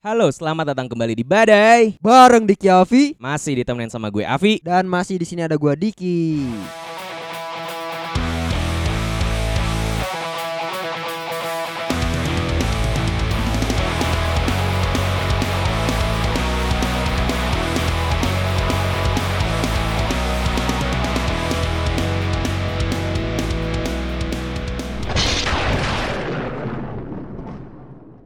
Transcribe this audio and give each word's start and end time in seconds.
Halo, 0.00 0.32
selamat 0.32 0.72
datang 0.72 0.88
kembali 0.88 1.12
di 1.12 1.20
Badai. 1.20 2.00
Bareng 2.00 2.48
Diki 2.48 2.72
Avi 2.72 3.12
Masih 3.20 3.60
ditemenin 3.60 3.92
sama 3.92 4.08
gue 4.08 4.24
Avi. 4.24 4.56
dan 4.64 4.88
masih 4.88 5.20
di 5.20 5.28
sini 5.28 5.44
ada 5.44 5.60
gua 5.60 5.76
Diki. 5.76 6.40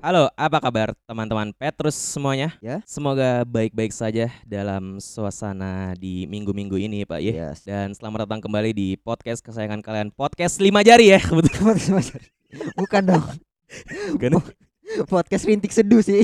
Halo, 0.04 0.28
apa 0.36 0.60
kabar 0.60 0.92
teman-teman 1.08 1.48
Petrus 1.56 1.96
semuanya? 1.96 2.52
Ya. 2.60 2.84
Semoga 2.84 3.40
baik-baik 3.48 3.88
saja 3.88 4.28
dalam 4.44 5.00
suasana 5.00 5.96
di 5.96 6.28
minggu-minggu 6.28 6.76
ini, 6.76 7.08
Pak 7.08 7.24
ya. 7.24 7.32
Yes. 7.32 7.64
Dan 7.64 7.96
selamat 7.96 8.28
datang 8.28 8.44
kembali 8.44 8.76
di 8.76 9.00
podcast 9.00 9.40
kesayangan 9.40 9.80
kalian, 9.80 10.12
podcast 10.12 10.60
lima 10.60 10.84
jari 10.84 11.16
ya, 11.16 11.24
kebetulan. 11.24 12.04
Bukan 12.76 13.02
dong. 13.16 13.24
Bukan. 14.20 14.44
Podcast 15.08 15.48
rintik 15.48 15.72
seduh 15.72 16.04
sih. 16.04 16.20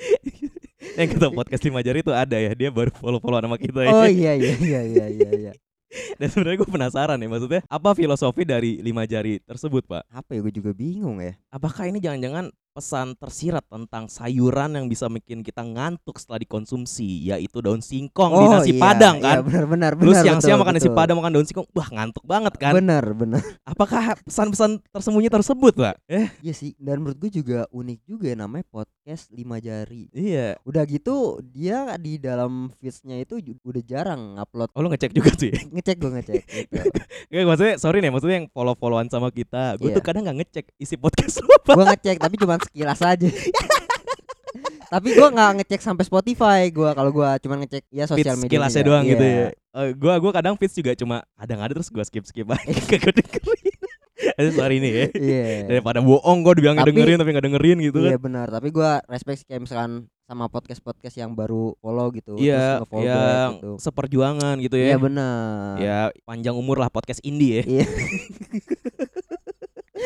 Yang 0.96 1.20
kata 1.20 1.28
podcast 1.28 1.60
lima 1.60 1.84
jari 1.84 2.00
itu 2.00 2.08
ada 2.16 2.40
ya, 2.40 2.56
dia 2.56 2.72
baru 2.72 2.88
follow-follow 2.88 3.44
nama 3.44 3.60
kita 3.60 3.84
ya. 3.84 3.92
Oh 3.92 4.08
iya 4.08 4.32
iya 4.32 4.56
iya 4.56 4.80
iya 4.80 5.06
iya. 5.12 5.30
iya. 5.44 5.52
Dan 6.18 6.28
sebenarnya 6.30 6.56
gue 6.62 6.70
penasaran 6.72 7.18
ya, 7.20 7.28
maksudnya 7.28 7.60
apa 7.68 7.90
filosofi 7.94 8.42
dari 8.48 8.80
lima 8.82 9.04
jari 9.06 9.38
tersebut, 9.44 9.86
Pak? 9.86 10.08
Apa 10.10 10.34
ya 10.34 10.40
gue 10.42 10.54
juga 10.56 10.70
bingung 10.74 11.20
ya. 11.22 11.36
Apakah 11.52 11.86
ini 11.86 12.00
jangan-jangan 12.02 12.50
pesan 12.74 13.14
tersirat 13.14 13.62
tentang 13.70 14.10
sayuran 14.10 14.74
yang 14.74 14.90
bisa 14.90 15.06
bikin 15.06 15.40
kita 15.40 15.62
ngantuk 15.62 16.18
setelah 16.18 16.42
dikonsumsi, 16.42 17.30
yaitu 17.30 17.62
daun 17.62 17.78
singkong 17.78 18.34
di 18.34 18.46
nasi 18.50 18.70
iya, 18.74 18.82
padang 18.82 19.16
kan? 19.22 19.38
Iya 19.38 19.42
benar 19.46 19.64
benar 19.70 19.92
benar. 19.94 20.18
siang-siang 20.18 20.58
betul, 20.58 20.66
makan 20.66 20.74
nasi 20.74 20.90
padang 20.90 21.16
makan 21.22 21.32
daun 21.32 21.46
singkong, 21.46 21.68
wah 21.70 21.86
ngantuk 21.86 22.24
banget 22.26 22.54
kan? 22.58 22.72
Benar 22.74 23.04
benar. 23.14 23.42
Apakah 23.62 24.18
pesan-pesan 24.26 24.82
tersembunyi 24.90 25.30
tersebut, 25.30 25.72
Pak? 25.78 25.94
Eh, 26.10 26.26
Iya 26.42 26.50
sih. 26.52 26.74
Dan 26.76 27.00
menurut 27.00 27.16
gue 27.16 27.30
juga 27.32 27.70
unik 27.70 27.98
juga 28.04 28.26
ya 28.26 28.36
namanya 28.36 28.66
podcast 28.68 29.30
lima 29.30 29.62
jari. 29.62 30.10
iya. 30.10 30.58
Udah 30.66 30.82
gitu 30.82 31.38
dia 31.46 31.94
di 31.94 32.18
dalam 32.18 32.74
feedsnya 32.82 33.22
itu 33.22 33.38
udah 33.62 33.82
jarang 33.86 34.34
upload. 34.34 34.74
Oh, 34.74 34.82
lu 34.82 34.90
ngecek 34.90 35.14
juga 35.14 35.30
sih. 35.38 35.54
Ngecek 35.74 35.96
gue 35.96 36.10
ngecek. 36.10 36.42
gitu. 36.42 36.74
Ya, 37.32 37.42
maksudnya 37.42 37.80
sorry 37.82 37.98
nih, 37.98 38.14
maksudnya 38.14 38.36
yang 38.44 38.48
follow-followan 38.52 39.10
sama 39.10 39.30
kita, 39.30 39.74
gue 39.78 39.90
Iya. 39.90 39.96
tuh 39.98 40.04
kadang 40.06 40.22
nggak 40.22 40.38
ngecek 40.44 40.64
isi 40.78 40.94
podcast 40.94 41.42
lu 41.42 41.50
apa. 41.50 41.72
gue 41.74 41.84
ngecek 41.90 42.16
tapi 42.20 42.34
cuma 42.38 42.54
sekilas 42.64 43.00
aja 43.00 43.28
tapi 44.92 45.10
gue 45.10 45.28
nggak 45.28 45.50
ngecek 45.58 45.80
sampai 45.80 46.02
Spotify 46.02 46.60
gue 46.68 46.86
kalau 46.88 47.10
gue 47.10 47.28
cuma 47.40 47.54
ngecek 47.56 47.82
ya 47.88 48.04
sosial 48.04 48.36
media 48.36 48.46
sekilasnya 48.48 48.82
doang 48.82 49.04
gitu 49.04 49.24
ya. 49.24 49.48
Eh, 49.74 49.90
gua 49.92 50.14
gua 50.16 50.30
kadang 50.30 50.54
feeds 50.54 50.70
juga 50.72 50.94
cuma 50.94 51.26
ada 51.34 51.50
nggak 51.50 51.66
ada 51.66 51.74
terus 51.74 51.90
gua 51.90 52.06
skip 52.06 52.22
skip 52.22 52.46
aja 52.46 52.62
kagak 52.86 53.10
dengerin. 53.12 53.74
Sorry 54.54 54.78
nih 54.78 54.92
ya. 54.94 55.06
iya 55.12 55.44
Daripada 55.66 55.98
bohong 55.98 56.38
gua 56.40 56.54
dibilang 56.54 56.78
Tapi- 56.78 56.94
dengerin 56.94 57.18
tapi 57.18 57.28
nggak 57.28 57.44
dengerin 57.44 57.78
gitu 57.82 57.98
iya 58.00 58.14
kan. 58.14 58.22
benar 58.22 58.46
tapi 58.48 58.70
gue 58.70 58.90
respect 59.04 59.42
kayak 59.44 59.60
misalkan 59.60 59.92
sama 60.24 60.46
podcast 60.46 60.78
podcast 60.78 61.18
yang 61.18 61.34
baru 61.34 61.74
follow 61.76 62.06
gitu 62.08 62.38
Iya, 62.38 62.80
nge-follow 62.80 63.02
back 63.02 63.18
yang 63.18 63.50
gitu 63.52 63.70
seperjuangan 63.82 64.54
gitu 64.62 64.76
iya 64.78 64.94
ya. 64.94 64.96
benar 64.96 65.74
Ya 65.76 65.98
panjang 66.22 66.54
umur 66.54 66.78
lah 66.78 66.86
podcast 66.88 67.18
indie 67.20 67.58
ya. 67.58 67.62
iya 67.74 67.86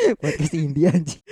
podcast 0.22 0.54
India 0.54 0.88
anjing 0.90 1.22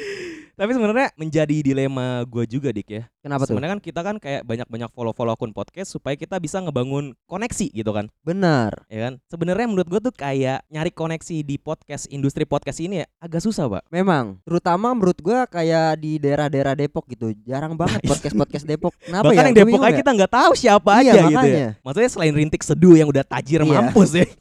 Tapi 0.56 0.72
sebenarnya 0.72 1.12
menjadi 1.14 1.52
dilema 1.60 2.24
gua 2.24 2.44
juga 2.44 2.72
dik 2.72 2.88
ya. 2.88 3.04
kenapa 3.18 3.44
tuh 3.44 3.52
Sebenarnya 3.52 3.76
kan 3.76 3.82
kita 3.82 4.00
kan 4.00 4.16
kayak 4.16 4.40
banyak-banyak 4.42 4.88
follow-follow 4.90 5.30
akun 5.30 5.52
podcast 5.52 5.90
supaya 5.90 6.16
kita 6.16 6.36
bisa 6.36 6.56
ngebangun 6.58 7.12
koneksi 7.26 7.68
gitu 7.70 7.90
kan. 7.90 8.08
benar 8.22 8.72
Ya 8.88 9.04
kan? 9.04 9.20
Sebenarnya 9.26 9.66
menurut 9.66 9.84
gua 9.84 10.00
tuh 10.00 10.10
kayak 10.10 10.64
nyari 10.66 10.88
koneksi 10.90 11.36
di 11.40 11.56
podcast 11.56 12.08
industri 12.08 12.42
podcast 12.42 12.80
ini 12.80 13.02
ya 13.02 13.06
agak 13.18 13.42
susah, 13.42 13.68
Pak. 13.68 13.84
memang 13.90 14.40
terutama 14.42 14.90
menurut 14.90 15.18
gue 15.18 15.38
kayak 15.46 15.98
di 15.98 16.16
daerah-daerah 16.16 16.72
Depok 16.74 17.04
gitu 17.06 17.36
jarang 17.42 17.76
banget 17.76 18.00
podcast 18.02 18.32
podcast 18.34 18.64
Depok 18.64 18.96
kenapa 18.96 19.28
Bahkan 19.28 19.36
ya 19.36 19.46
yang 19.46 19.56
Depok 19.58 19.82
aja 19.82 19.92
ya. 19.92 19.98
kita 19.98 20.10
nggak 20.14 20.32
tahu 20.32 20.52
siapa 20.54 20.90
Iya, 20.94 21.00
aja 21.02 21.12
gitu 21.12 21.20
ya. 21.20 21.28
makanya. 21.28 21.68
Maksudnya 21.82 22.10
selain 22.10 22.32
rintik 22.34 22.62
seduh 22.62 22.96
yang 22.96 23.06
udah 23.06 23.24
tajir 23.24 23.60
Iya. 23.60 23.68
mampus 23.76 24.10
ya. 24.14 24.24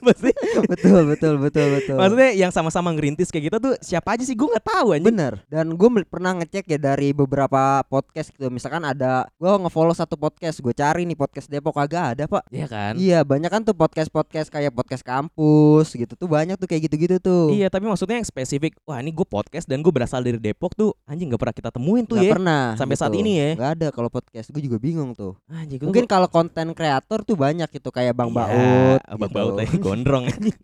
Maksudnya, 0.00 0.34
betul 0.66 1.00
betul 1.06 1.34
betul 1.38 1.66
betul. 1.72 1.96
Maksudnya 1.96 2.30
yang 2.32 2.50
sama-sama 2.50 2.90
ngerintis 2.90 3.28
kayak 3.28 3.44
gitu 3.48 3.56
tuh 3.60 3.74
siapa 3.80 4.16
aja 4.16 4.22
sih? 4.22 4.32
Gue 4.32 4.48
nggak 4.48 4.66
tahu 4.66 4.86
anjing. 4.92 5.08
Bener. 5.08 5.32
Dan 5.46 5.74
gue 5.74 5.88
pernah 6.04 6.32
ngecek 6.34 6.64
ya 6.66 6.78
dari 6.78 7.10
beberapa 7.10 7.84
podcast 7.84 8.32
gitu. 8.32 8.48
Misalkan 8.48 8.82
ada 8.82 9.28
Gue 9.36 9.50
ngefollow 9.50 9.92
satu 9.92 10.14
podcast 10.14 10.58
Gue 10.58 10.72
cari 10.72 11.04
nih 11.04 11.14
podcast 11.14 11.46
Depok. 11.46 11.76
Agak 11.76 12.16
ada 12.16 12.24
pak. 12.26 12.44
Iya 12.48 12.66
kan? 12.66 12.92
Iya 12.96 13.18
banyak 13.22 13.48
kan 13.48 13.62
tuh 13.62 13.72
podcast-podcast 13.72 14.48
Kayak 14.48 14.72
podcast 14.72 15.02
kampus 15.02 15.92
gitu 15.92 16.12
Tuh. 16.14 16.26
Banyak 16.26 16.56
tuh 16.56 16.66
kayak 16.66 16.90
gitu-gitu 16.90 17.16
tuh. 17.18 17.50
Iya, 17.50 17.68
tapi 17.68 17.86
maksudnya 17.86 18.16
yang 18.16 18.26
spesifik, 18.26 18.76
wah 18.84 18.98
ini 18.98 19.10
gue 19.10 19.24
podcast 19.24 19.64
dan 19.64 19.80
gue 19.80 19.90
berasal 19.90 20.20
dari 20.20 20.36
Depok 20.36 20.72
tuh, 20.72 20.92
anjing 21.04 21.26
nggak 21.26 21.40
pernah 21.40 21.54
kita 21.54 21.70
temuin 21.70 22.04
tuh 22.04 22.16
Nggak 22.16 22.28
ya. 22.28 22.34
pernah 22.36 22.62
Sampai 22.76 22.96
saat 22.96 23.12
ini 23.14 23.32
ya. 23.36 23.50
Gak 23.56 23.70
ada 23.80 23.86
kalau 23.90 24.08
podcast. 24.08 24.48
Gue 24.50 24.62
juga 24.62 24.76
bingung 24.76 25.12
tuh. 25.12 25.34
Anjing, 25.48 25.78
gua- 25.80 25.88
Mungkin 25.90 26.04
kalau 26.06 26.28
konten 26.28 26.72
kreator 26.72 27.22
tuh 27.22 27.36
banyak 27.36 27.68
gitu 27.68 27.88
Kayak 27.90 28.14
Bang 28.14 28.30
Iya, 28.30 28.46
Baut 28.46 29.00
Bang 29.18 29.30
gitu. 29.30 29.36
Baut 29.36 29.54
lagi 29.60 29.76
gondrong 29.90 30.24
anjing. 30.30 30.54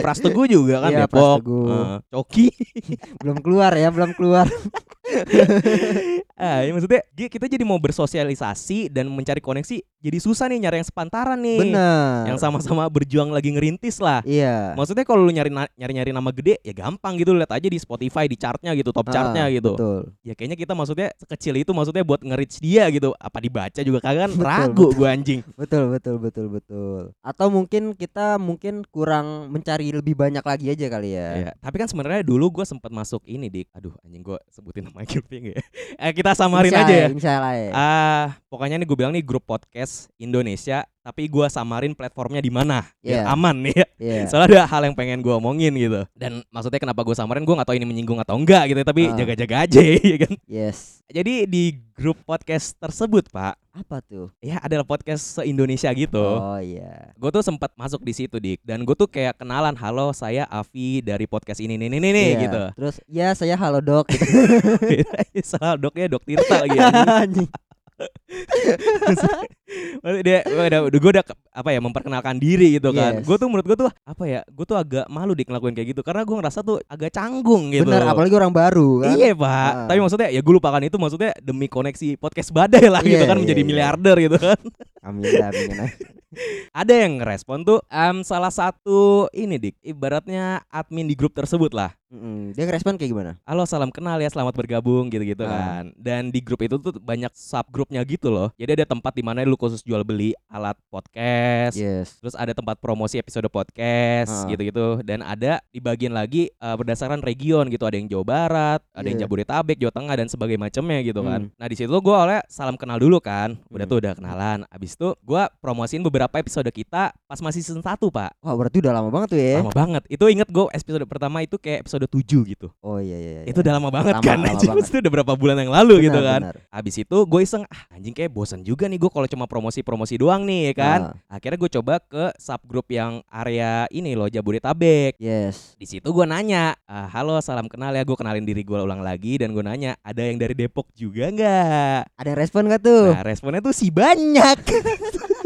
Prasteguh 0.00 0.48
juga 0.48 0.80
kan 0.80 0.90
Iya, 0.90 1.04
Depok. 1.04 1.44
Eh, 1.44 1.96
Coki. 2.08 2.46
Belum 3.20 3.38
keluar 3.44 3.72
ya 3.76 3.92
Belum 3.92 4.16
keluar 4.16 4.48
ah, 6.38 6.60
ya 6.62 6.70
maksudnya 6.70 7.02
kita 7.16 7.46
jadi 7.48 7.64
mau 7.66 7.80
bersosialisasi 7.80 8.92
dan 8.92 9.08
mencari 9.10 9.42
koneksi, 9.42 9.82
jadi 9.98 10.18
susah 10.22 10.46
nih 10.46 10.62
nyari 10.62 10.76
yang 10.78 10.88
sepantaran 10.88 11.38
nih. 11.42 11.58
Bener 11.58 12.30
Yang 12.30 12.38
sama-sama 12.38 12.86
berjuang 12.86 13.34
lagi 13.34 13.50
ngerintis 13.50 13.98
lah. 13.98 14.22
Iya 14.22 14.78
Maksudnya 14.78 15.02
kalau 15.02 15.26
lu 15.26 15.32
nyari 15.34 15.50
nyari-nyari 15.50 16.10
nama 16.14 16.30
gede 16.30 16.62
ya 16.62 16.70
gampang 16.70 17.18
gitu 17.18 17.34
lihat 17.34 17.50
aja 17.50 17.66
di 17.66 17.78
Spotify 17.80 18.30
di 18.30 18.38
chartnya 18.38 18.70
gitu 18.78 18.94
top 18.94 19.10
Ah, 19.10 19.12
chartnya 19.12 19.44
gitu. 19.50 19.74
Betul 19.74 20.00
Ya 20.22 20.32
kayaknya 20.38 20.54
kita 20.54 20.72
maksudnya 20.78 21.10
sekecil 21.18 21.54
itu 21.58 21.70
maksudnya 21.74 22.06
buat 22.06 22.22
nge-reach 22.22 22.62
dia 22.62 22.86
gitu. 22.94 23.10
Apa 23.18 23.42
dibaca 23.42 23.80
juga 23.82 23.98
kagak 23.98 24.30
kan 24.30 24.32
Betul, 24.38 24.46
ragu 24.46 24.86
gua 24.94 25.08
anjing. 25.14 25.40
Betul 25.58 25.90
betul 25.90 26.16
betul 26.22 26.46
betul. 26.52 27.00
Atau 27.24 27.50
mungkin 27.50 27.98
kita 27.98 28.38
mungkin 28.38 28.86
kurang 28.86 29.50
mencari 29.50 29.90
lebih 29.90 30.14
banyak 30.14 30.44
lagi 30.46 30.70
aja 30.70 30.86
kali 30.86 31.16
ya. 31.18 31.28
Iya, 31.38 31.50
tapi 31.58 31.76
kan 31.82 31.88
sebenarnya 31.90 32.22
dulu 32.22 32.60
gua 32.60 32.64
sempat 32.68 32.94
masuk 32.94 33.26
ini 33.26 33.50
dik. 33.50 33.74
Aduh 33.74 33.94
anjing 34.06 34.22
gua 34.22 34.38
sebutin 34.52 34.86
nama 34.86 34.97
nggak 35.08 35.54
ya. 35.54 35.60
Eh 35.98 36.12
kita 36.12 36.34
samarin 36.34 36.74
Insya 36.74 36.82
aja 36.82 36.94
ya. 36.94 37.08
Insya 37.08 37.30
Allah 37.38 37.54
ya. 37.54 37.70
Ah, 37.70 38.26
pokoknya 38.50 38.76
nih 38.82 38.86
gue 38.86 38.96
bilang 38.98 39.14
nih 39.14 39.22
grup 39.22 39.46
podcast 39.46 40.10
Indonesia, 40.18 40.82
tapi 41.08 41.24
gua 41.24 41.48
samarin 41.48 41.96
platformnya 41.96 42.38
di 42.38 42.52
mana 42.52 42.84
biar 43.00 43.24
Iya. 43.24 43.32
aman 43.32 43.56
nih 43.64 43.74
ya. 43.80 43.86
Iya. 43.96 44.22
Soalnya 44.28 44.60
ada 44.60 44.64
hal 44.68 44.82
yang 44.84 44.92
pengen 44.92 45.24
gua 45.24 45.40
omongin 45.40 45.72
gitu. 45.72 46.04
Dan 46.12 46.44
maksudnya 46.52 46.76
kenapa 46.76 47.00
gua 47.00 47.16
samarin 47.16 47.48
gua 47.48 47.56
nggak 47.56 47.68
tahu 47.72 47.80
ini 47.80 47.88
menyinggung 47.88 48.20
atau 48.20 48.36
enggak 48.36 48.68
gitu, 48.68 48.84
tapi 48.84 49.08
Ah. 49.08 49.16
jaga-jaga 49.16 49.56
aja 49.64 49.80
ya 50.12 50.16
kan. 50.20 50.34
Yes. 50.44 51.00
Jadi 51.08 51.48
di 51.48 51.72
grup 51.96 52.20
podcast 52.22 52.76
tersebut, 52.76 53.32
Pak, 53.32 53.56
Apa 53.72 54.04
tuh? 54.04 54.28
ya 54.38 54.60
adalah 54.60 54.84
podcast 54.84 55.40
se-Indonesia 55.40 55.88
gitu. 55.96 56.20
Oh 56.20 56.60
iya. 56.60 57.16
Gue 57.16 57.32
tuh 57.32 57.40
sempat 57.40 57.72
masuk 57.72 58.04
di 58.04 58.12
situ, 58.12 58.36
Dik. 58.36 58.60
Dan 58.60 58.84
gue 58.84 58.92
tuh 58.92 59.08
kayak 59.08 59.40
kenalan, 59.40 59.72
"Halo, 59.72 60.12
saya 60.12 60.44
Avi 60.44 61.00
dari 61.00 61.24
podcast 61.24 61.58
ini 61.58 61.80
nih 61.80 61.88
nih 61.88 61.98
nih, 61.98 62.12
nih," 62.12 62.28
Iya. 62.28 62.40
gitu. 62.44 62.62
Terus 62.76 62.96
ya 63.08 63.28
saya 63.32 63.56
halo 63.56 63.80
dok. 63.80 64.04
Gitu. 64.84 65.08
Salah 65.40 65.80
doknya 65.80 66.12
Dok 66.12 66.22
Tirta 66.28 66.60
lagi 66.60 66.76
ya. 66.76 66.92
Anjing. 67.24 67.48
Maksudnya 69.98 70.22
dia 70.22 70.38
udah 70.86 71.00
gue 71.00 71.10
udah 71.14 71.24
apa 71.52 71.68
ya 71.74 71.80
memperkenalkan 71.82 72.36
diri 72.38 72.78
gitu 72.78 72.94
kan. 72.94 73.18
Yes. 73.18 73.26
Gue 73.26 73.36
tuh 73.36 73.48
menurut 73.50 73.66
gue 73.66 73.76
tuh 73.76 73.90
apa 73.90 74.24
ya? 74.24 74.40
Gue 74.46 74.64
tuh 74.64 74.78
agak 74.78 75.06
malu 75.08 75.34
dik 75.34 75.50
ngelakuin 75.50 75.74
kayak 75.74 75.88
gitu 75.96 76.00
karena 76.02 76.22
gue 76.22 76.36
ngerasa 76.38 76.58
tuh 76.62 76.78
agak 76.86 77.10
canggung 77.10 77.74
gitu. 77.74 77.88
Bener. 77.88 78.06
Apalagi 78.06 78.34
orang 78.34 78.52
baru 78.54 79.02
kan. 79.02 79.14
Iya 79.14 79.32
pak, 79.34 79.48
Ah. 79.68 79.86
tapi 79.90 79.98
maksudnya 79.98 80.28
ya 80.30 80.40
gue 80.40 80.54
lupakan 80.54 80.82
itu 80.82 80.96
maksudnya 80.96 81.32
demi 81.38 81.66
koneksi 81.66 82.08
podcast 82.16 82.50
badai 82.50 82.86
lah 82.86 83.02
gitu 83.02 83.20
Iya, 83.20 83.28
kan 83.28 83.36
iya, 83.36 83.42
menjadi 83.42 83.62
iya. 83.62 83.68
miliarder 83.68 84.16
gitu 84.22 84.36
kan. 84.38 84.58
Amin 85.02 85.28
amin. 85.34 85.68
amin. 85.74 85.90
Ada 86.76 87.08
yang 87.08 87.24
ngerespon 87.24 87.64
tuh 87.64 87.80
em, 87.88 88.20
salah 88.20 88.52
satu 88.52 89.32
ini 89.32 89.56
dik, 89.56 89.80
ibaratnya 89.80 90.60
admin 90.68 91.08
di 91.08 91.16
grup 91.16 91.32
tersebut 91.32 91.72
lah. 91.72 91.96
Mm-mm. 92.08 92.56
Dia 92.56 92.64
ngerespon 92.64 92.96
kayak 92.96 93.10
gimana? 93.12 93.32
Halo 93.44 93.68
salam 93.68 93.92
kenal 93.92 94.16
ya 94.16 94.32
selamat 94.32 94.56
bergabung 94.56 95.12
gitu-gitu 95.12 95.44
Ah. 95.44 95.84
kan 95.84 95.84
Dan 95.92 96.32
di 96.32 96.40
grup 96.40 96.64
itu 96.64 96.80
tuh 96.80 96.96
banyak 96.96 97.28
subgrupnya 97.30 98.00
gitu 98.02 98.32
loh 98.32 98.48
Jadi 98.56 98.80
ada 98.80 98.86
tempat 98.88 99.12
di 99.12 99.20
mana 99.20 99.44
lu 99.44 99.54
khusus 99.54 99.84
jual 99.84 100.00
beli 100.02 100.32
alat 100.48 100.72
podcast 100.88 101.76
Yes. 101.76 102.16
Terus 102.16 102.32
ada 102.32 102.56
tempat 102.56 102.80
promosi 102.80 103.20
episode 103.20 103.44
podcast 103.46 104.32
Ah. 104.32 104.48
gitu-gitu 104.48 105.04
Dan 105.04 105.20
ada 105.20 105.60
di 105.68 105.78
bagian 105.78 106.16
lagi 106.16 106.48
eh, 106.48 106.74
berdasarkan 106.74 107.20
region 107.20 107.68
gitu 107.68 107.84
Ada 107.84 108.00
yang 108.00 108.08
Jawa 108.08 108.24
Barat, 108.24 108.80
ada 108.90 109.04
yang 109.04 109.20
Iya. 109.20 109.28
Jabodetabek, 109.28 109.76
Jawa 109.76 109.92
Tengah 109.92 110.14
dan 110.16 110.26
sebagainya 110.26 110.62
macamnya 110.64 110.98
gitu 111.02 111.20
kan 111.20 111.40
Hmm. 111.44 111.52
Nah 111.54 111.66
di 111.68 111.76
situ 111.76 111.92
gue 111.92 112.16
oleh 112.16 112.40
salam 112.48 112.74
kenal 112.74 112.96
dulu 112.96 113.20
kan 113.20 113.60
Udah 113.68 113.84
Hmm. 113.84 113.92
tuh 113.92 113.98
udah 114.00 114.16
kenalan 114.16 114.64
Abis 114.66 114.96
itu 114.96 115.12
gue 115.20 115.42
promosiin 115.60 116.00
beberapa 116.00 116.32
episode 116.34 116.72
kita 116.72 117.12
pas 117.12 117.36
masih 117.38 117.60
season 117.60 117.84
1 117.84 118.08
pak 118.08 118.32
Wah 118.40 118.56
berarti 118.56 118.80
udah 118.80 118.96
lama 118.96 119.12
banget 119.12 119.28
tuh 119.28 119.38
ya. 119.38 119.60
Lama 119.60 119.76
banget 119.76 120.08
Itu 120.08 120.24
inget 120.26 120.48
gue 120.48 120.64
episode 120.72 121.04
pertama 121.04 121.44
itu 121.44 121.60
kayak 121.60 121.84
episode 121.84 121.97
episode 121.98 122.46
7 122.46 122.52
gitu. 122.54 122.66
Oh 122.78 123.02
iya 123.02 123.18
iya. 123.18 123.30
iya. 123.42 123.50
Itu 123.50 123.58
udah 123.60 123.74
lama 123.74 123.90
banget 123.90 124.14
Lama, 124.18 124.24
kan 124.24 124.38
lama 124.38 124.48
anjing. 124.54 124.70
banget. 124.70 124.84
Itu 124.86 124.96
udah 125.02 125.12
berapa 125.18 125.32
bulan 125.34 125.56
yang 125.58 125.72
lalu 125.74 125.94
Benar, 125.98 126.06
gitu 126.06 126.20
kan. 126.22 126.40
benar. 126.46 126.56
Habis 126.70 126.94
itu 127.02 127.16
gue 127.26 127.40
iseng 127.42 127.64
ah 127.66 127.82
anjing 127.90 128.14
kayak 128.14 128.30
bosan 128.30 128.60
juga 128.62 128.86
nih 128.86 128.98
gue 128.98 129.10
kalau 129.10 129.26
cuma 129.26 129.44
promosi-promosi 129.44 130.14
doang 130.14 130.46
nih 130.46 130.70
ya 130.70 130.74
kan. 130.78 131.00
Akhirnya 131.26 131.58
gue 131.58 131.70
coba 131.74 131.94
ke 131.98 132.24
subgroup 132.38 132.86
yang 132.88 133.18
area 133.26 133.90
ini 133.90 134.14
loh 134.14 134.30
Jabodetabek. 134.30 135.18
yes. 135.18 135.74
Di 135.74 135.86
situ 135.90 136.06
gue 136.06 136.24
nanya, 136.24 136.78
ah, 136.86 137.10
halo 137.10 137.42
salam 137.42 137.66
kenal 137.66 137.90
ya 137.90 138.06
gue 138.06 138.14
kenalin 138.14 138.46
diri 138.46 138.62
gue 138.62 138.78
ulang 138.78 139.02
lagi 139.02 139.42
dan 139.42 139.50
gue 139.50 139.64
nanya 139.64 139.98
ada 140.06 140.22
yang 140.22 140.38
dari 140.38 140.54
Depok 140.54 140.86
juga 140.94 141.28
nggak? 141.28 142.14
Ada 142.14 142.32
respon 142.38 142.70
gak 142.70 142.82
tuh? 142.84 143.10
Nah 143.10 143.24
responnya 143.26 143.58
tuh 143.58 143.74
si 143.74 143.90
banyak. 143.90 144.58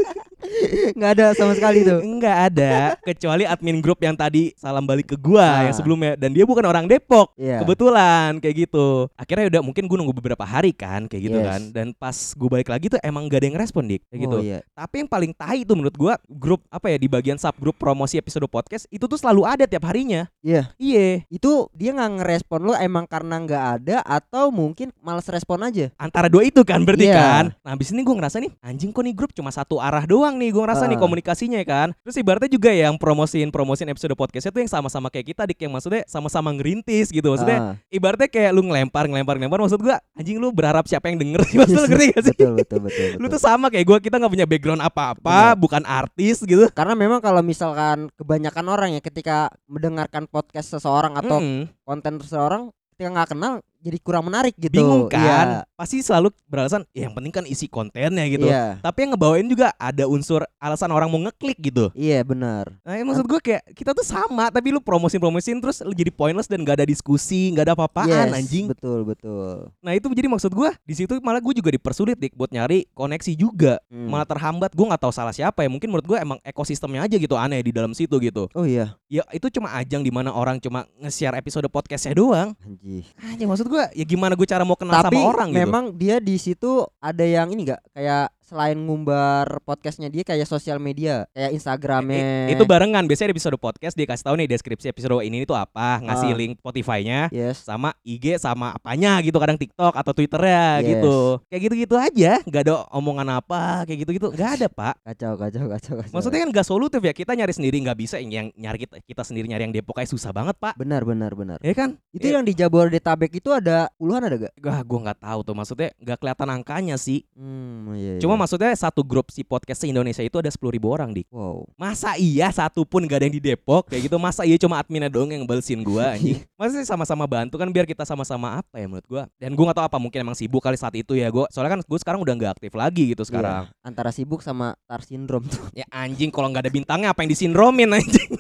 Nggak 0.92 1.10
ada 1.14 1.26
sama 1.34 1.52
sekali 1.52 1.82
tuh. 1.82 2.00
Enggak 2.00 2.36
ada 2.52 2.72
kecuali 3.00 3.44
admin 3.44 3.78
grup 3.78 3.98
yang 3.98 4.14
tadi 4.14 4.52
salam 4.54 4.84
balik 4.84 5.10
ke 5.10 5.16
gua 5.16 5.42
Ah. 5.42 5.62
yang 5.66 5.74
sebelumnya 5.74 6.12
dan 6.14 6.30
dia 6.30 6.42
bukan 6.42 6.62
orang 6.62 6.86
Depok. 6.86 7.34
Iya. 7.36 7.60
Kebetulan 7.60 8.38
kayak 8.38 8.68
gitu. 8.68 9.08
Akhirnya 9.14 9.46
udah 9.48 9.60
mungkin 9.60 9.84
gue 9.84 9.96
nunggu 9.96 10.14
beberapa 10.14 10.42
hari 10.42 10.70
kan 10.70 11.06
kayak 11.06 11.22
gitu 11.22 11.38
Yes. 11.38 11.46
kan. 11.46 11.60
Dan 11.72 11.86
pas 11.92 12.14
gue 12.14 12.48
balik 12.48 12.68
lagi 12.68 12.86
tuh 12.88 13.00
emang 13.00 13.26
gak 13.26 13.42
ada 13.42 13.46
yang 13.48 13.58
respon 13.58 13.86
dik 13.86 14.02
kayak 14.06 14.20
gitu. 14.22 14.36
Oh 14.38 14.42
iya. 14.42 14.58
Tapi 14.72 14.94
yang 15.02 15.10
paling 15.10 15.32
tai 15.32 15.62
itu 15.62 15.72
menurut 15.72 15.96
gua 15.96 16.14
grup 16.28 16.62
apa 16.68 16.88
ya 16.88 16.96
di 16.96 17.06
bagian 17.06 17.36
subgrup 17.36 17.76
promosi 17.76 18.16
episode 18.16 18.44
podcast 18.46 18.84
itu 18.88 19.04
tuh 19.04 19.16
selalu 19.16 19.42
ada 19.44 19.64
tiap 19.64 19.84
harinya. 19.84 20.28
Iya. 20.40 20.72
Iya. 20.76 21.24
Itu 21.28 21.68
dia 21.72 21.92
nggak 21.92 22.22
ngerespon 22.22 22.60
lo 22.62 22.74
emang 22.74 23.04
karena 23.06 23.38
nggak 23.38 23.64
ada 23.78 23.96
atau 24.02 24.50
mungkin 24.50 24.90
males 24.98 25.26
respon 25.26 25.62
aja. 25.62 25.90
Antara 25.96 26.26
dua 26.26 26.42
itu 26.42 26.62
kan 26.62 26.82
berarti 26.82 27.06
Iya. 27.06 27.16
kan. 27.16 27.44
Nah 27.60 27.70
habis 27.72 27.90
ini 27.90 28.02
gue 28.02 28.14
ngerasa 28.14 28.38
nih 28.38 28.52
anjing 28.60 28.90
kok 28.90 29.02
nih 29.02 29.14
grup 29.14 29.30
cuma 29.32 29.50
satu 29.50 29.78
arah 29.78 30.04
doang 30.04 30.36
nih. 30.42 30.50
Gue 30.50 30.62
ngerasa 30.66 30.84
nih 30.84 30.98
Ah. 30.98 31.00
komunikasinya 31.00 31.58
ya 31.62 31.66
kan. 31.66 31.88
Terus 32.02 32.18
ibaratnya 32.18 32.50
juga 32.50 32.74
yang 32.74 32.98
promosiin 32.98 33.48
promosiin 33.48 33.86
episode 33.88 34.10
podcastnya 34.12 34.50
tuh 34.50 34.58
yang 34.58 34.70
sama-sama 34.70 35.06
kayak 35.06 35.30
kita 35.30 35.42
dik 35.46 35.62
yang 35.62 35.72
maksudnya 35.72 36.02
sama-sama 36.10 36.50
ngerintis 36.50 37.08
gitu. 37.08 37.30
Maksudnya 37.30 37.58
Ah, 37.62 37.74
ibaratnya 37.88 38.26
kayak 38.26 38.50
lu 38.50 38.66
ngelempar 38.66 39.06
ngelempar 39.06 39.38
ngelempar 39.38 39.62
maksud 39.62 39.78
gua 39.78 40.02
anjing 40.12 40.36
lu 40.36 40.50
berharap 40.50 40.82
siapa 40.84 41.06
yang 41.06 41.22
denger 41.22 41.46
sih 41.46 41.56
maksud 41.62 41.76
lu 41.78 41.86
ngerti 41.86 42.06
gak 42.10 42.22
sih 42.26 42.34
betul 42.34 42.52
betul 42.58 42.80
betul. 42.82 43.06
lu 43.14 43.18
betul. 43.22 43.32
tuh 43.36 43.40
sama 43.40 43.66
kayak 43.68 43.86
gua 43.86 43.98
kita 44.00 44.16
nggak 44.18 44.32
punya 44.32 44.46
background 44.48 44.82
apa-apa 44.82 45.54
bukan 45.54 45.84
artis 45.84 46.42
gitu 46.42 46.66
Karena 46.72 46.96
memang 46.96 47.20
kalau 47.20 47.38
misalkan 47.40 48.08
kebanyakan 48.16 48.66
orang 48.66 48.88
ya 48.96 49.00
ketika 49.00 49.46
mendengarkan 49.68 50.24
podcast 50.26 50.72
seseorang 50.72 51.14
atau 51.14 51.38
Mm-mm. 51.38 51.68
konten 51.84 52.18
seseorang 52.18 52.62
ketika 52.92 53.08
nggak 53.12 53.28
kenal 53.30 53.52
jadi 53.82 53.98
kurang 53.98 54.24
menarik 54.24 54.54
gitu. 54.54 54.70
bingung 54.72 55.04
kan 55.06 55.60
Iya. 55.60 55.74
pasti 55.74 55.98
selalu 55.98 56.30
beralasan 56.46 56.86
ya 56.90 57.04
yang 57.04 57.12
penting 57.12 57.32
kan 57.32 57.44
isi 57.44 57.66
kontennya 57.66 58.22
gitu 58.26 58.46
Iya. 58.46 58.78
tapi 58.78 59.02
yang 59.02 59.10
ngebawain 59.12 59.44
juga 59.44 59.74
ada 59.74 60.06
unsur 60.06 60.46
alasan 60.56 60.88
orang 60.88 61.06
mau 61.06 61.18
ngeklik 61.20 61.58
gitu 61.60 61.90
Iya 61.92 62.22
benar. 62.22 62.70
Nah, 62.80 62.94
ya 62.94 63.02
maksud 63.02 63.24
gue 63.24 63.40
kayak 63.40 63.62
kita 63.72 63.90
tuh 63.90 64.02
sama, 64.02 64.48
tapi 64.48 64.70
lu 64.70 64.78
promosin-promosin 64.78 65.58
terus 65.58 65.82
lu 65.82 65.90
jadi 65.90 66.08
pointless 66.08 66.46
dan 66.46 66.62
gak 66.62 66.78
ada 66.78 66.86
diskusi, 66.86 67.50
gak 67.50 67.64
ada 67.64 67.74
apa-apaan 67.74 68.08
Yes, 68.28 68.36
anjing. 68.36 68.64
Betul 68.66 69.02
betul. 69.02 69.68
Nah 69.78 69.92
itu 69.92 70.06
jadi 70.08 70.28
maksud 70.28 70.48
gue 70.48 70.70
di 70.80 70.94
situ 70.94 71.18
malah 71.18 71.38
gue 71.38 71.52
juga 71.52 71.68
dipersulit 71.68 72.14
dik 72.14 72.32
buat 72.32 72.48
nyari 72.48 72.86
koneksi 72.90 73.32
juga. 73.34 73.82
Hmm. 73.88 74.08
malah 74.08 74.24
terhambat 74.24 74.70
gue 74.70 74.84
nggak 74.84 75.00
tahu 75.00 75.10
salah 75.10 75.32
siapa 75.32 75.58
ya 75.58 75.68
mungkin 75.68 75.88
menurut 75.88 76.06
gue 76.06 76.16
emang 76.16 76.38
ekosistemnya 76.42 77.02
aja 77.02 77.16
gitu 77.16 77.34
aneh 77.34 77.58
di 77.60 77.72
dalam 77.72 77.90
situ 77.90 78.12
gitu 78.18 78.46
Oh 78.52 78.62
iya. 78.62 78.94
ya 79.06 79.24
itu 79.30 79.48
cuma 79.50 79.72
ajang 79.72 80.00
di 80.00 80.08
mana 80.08 80.28
orang 80.30 80.58
cuma 80.58 80.84
nge-share 80.98 81.32
episode 81.34 81.64
podcastnya 81.66 82.12
doang 82.12 82.52
Anjir. 82.58 83.08
aja 83.18 83.42
maksud 83.42 83.66
gue 83.72 83.84
ya 83.96 84.04
gimana 84.04 84.36
gue 84.36 84.44
cara 84.44 84.62
mau 84.62 84.76
kenal 84.76 85.00
Tapi 85.00 85.16
sama 85.16 85.32
orang 85.32 85.48
gitu? 85.48 85.58
memang 85.64 85.84
dia 85.96 86.20
di 86.20 86.36
situ 86.36 86.84
ada 87.00 87.24
yang 87.24 87.48
ini 87.48 87.72
nggak? 87.72 87.80
Kayak 87.96 88.28
selain 88.52 88.76
ngumbar 88.76 89.64
podcastnya 89.64 90.12
dia 90.12 90.20
kayak 90.20 90.44
sosial 90.44 90.76
media 90.76 91.24
kayak 91.32 91.56
Instagramnya. 91.56 92.52
Itu 92.52 92.68
barengan 92.68 93.08
biasanya 93.08 93.32
di 93.32 93.40
episode 93.40 93.56
podcast 93.56 93.96
dia 93.96 94.04
kasih 94.04 94.28
tahu 94.28 94.36
nih 94.36 94.44
deskripsi 94.46 94.92
episode 94.92 95.24
ini 95.24 95.40
itu 95.40 95.56
apa 95.56 96.04
ngasih 96.04 96.28
Ah. 96.28 96.36
link 96.36 96.52
Spotify-nya 96.60 97.32
Yes. 97.32 97.64
sama 97.64 97.96
IG 98.02 98.36
sama 98.36 98.76
apanya 98.76 99.16
gitu 99.20 99.40
kadang 99.40 99.56
TikTok 99.56 99.96
atau 99.96 100.12
Twitternya 100.12 100.84
Yes. 100.84 100.88
gitu 100.92 101.16
kayak 101.48 101.62
gitu-gitu 101.64 101.94
aja 101.96 102.32
nggak 102.44 102.62
ada 102.62 102.74
omongan 102.92 103.28
apa 103.32 103.88
kayak 103.88 104.04
gitu-gitu 104.04 104.28
nggak 104.28 104.50
ada 104.60 104.66
pak 104.68 105.00
Kacau 105.02 105.32
kacau 105.34 105.64
kacau 105.66 105.94
kacau. 105.96 106.12
maksudnya 106.12 106.40
kan 106.44 106.50
nggak 106.50 106.66
solutif 106.66 107.00
ya 107.00 107.16
kita 107.16 107.32
nyari 107.32 107.56
sendiri 107.56 107.80
nggak 107.80 107.96
bisa 107.96 108.20
yang 108.20 108.52
nyari 108.52 108.84
kita 108.84 109.00
kita 109.00 109.22
sendiri 109.24 109.48
nyari 109.48 109.64
yang 109.64 109.72
Depok 109.72 109.96
kayak 109.96 110.12
susah 110.12 110.28
banget 110.28 110.60
pak 110.60 110.76
benar 110.76 111.02
benar 111.02 111.32
benar. 111.32 111.56
ya 111.58 111.72
kan 111.72 111.96
Itu 112.12 112.28
Ya, 112.28 112.36
yang 112.36 112.44
di 112.44 112.52
Jabodetabek 112.52 113.32
itu 113.34 113.48
ada 113.48 113.88
puluhan 113.94 114.20
ada 114.22 114.36
gak? 114.38 114.52
Gak, 114.54 114.80
gue 114.82 114.98
nggak 115.00 115.18
tahu 115.18 115.40
tuh 115.42 115.54
maksudnya 115.54 115.88
nggak 115.96 116.18
kelihatan 116.18 116.48
angkanya 116.50 116.96
sih. 116.96 117.24
Hmm, 117.32 117.96
iya, 117.96 118.20
Cuma 118.20 118.36
iya. 118.36 118.40
Maksudnya 118.42 118.74
satu 118.74 119.06
grup 119.06 119.30
si 119.30 119.46
podcast 119.46 119.78
se 119.78 119.86
Indonesia 119.86 120.18
itu 120.18 120.34
ada 120.34 120.50
sepuluh 120.50 120.74
ribu 120.74 120.90
orang 120.90 121.14
dik. 121.14 121.30
wow. 121.30 121.62
Masa 121.78 122.18
iya 122.18 122.50
satu 122.50 122.82
pun 122.82 123.06
gak 123.06 123.22
ada 123.22 123.24
yang 123.30 123.36
di 123.38 123.42
Depok 123.42 123.86
kayak 123.86 124.10
gitu? 124.10 124.18
Masa 124.18 124.42
iya 124.42 124.58
cuma 124.58 124.82
adminnya 124.82 125.06
doang 125.06 125.30
yang 125.30 125.46
balesin 125.46 125.86
gua 125.86 126.18
anjing? 126.18 126.42
Maksudnya 126.58 126.82
sama-sama 126.82 127.30
bantu 127.30 127.54
kan 127.54 127.70
biar 127.70 127.86
kita 127.86 128.02
sama-sama 128.02 128.58
apa 128.58 128.82
ya 128.82 128.90
menurut 128.90 129.06
gua? 129.06 129.22
Dan 129.38 129.54
gua 129.54 129.70
nggak 129.70 129.78
tahu 129.78 129.86
apa 129.86 129.98
mungkin 130.02 130.18
emang 130.26 130.34
sibuk 130.34 130.58
kali 130.58 130.74
saat 130.74 130.98
itu 130.98 131.14
ya 131.14 131.30
gua. 131.30 131.46
Soalnya 131.54 131.78
kan 131.78 131.80
gue 131.86 131.98
sekarang 132.02 132.20
udah 132.26 132.34
nggak 132.34 132.52
aktif 132.58 132.72
lagi 132.74 133.14
gitu 133.14 133.22
sekarang. 133.22 133.70
Iya, 133.70 133.86
antara 133.86 134.10
sibuk 134.10 134.42
sama 134.42 134.74
tar 134.90 135.06
syndrome 135.06 135.46
tuh. 135.46 135.62
Ya 135.72 135.86
anjing 135.94 136.34
kalau 136.34 136.50
nggak 136.50 136.66
ada 136.66 136.72
bintangnya 136.74 137.08
apa 137.14 137.22
yang 137.22 137.30
disindromin 137.30 137.94
anjing? 137.94 138.32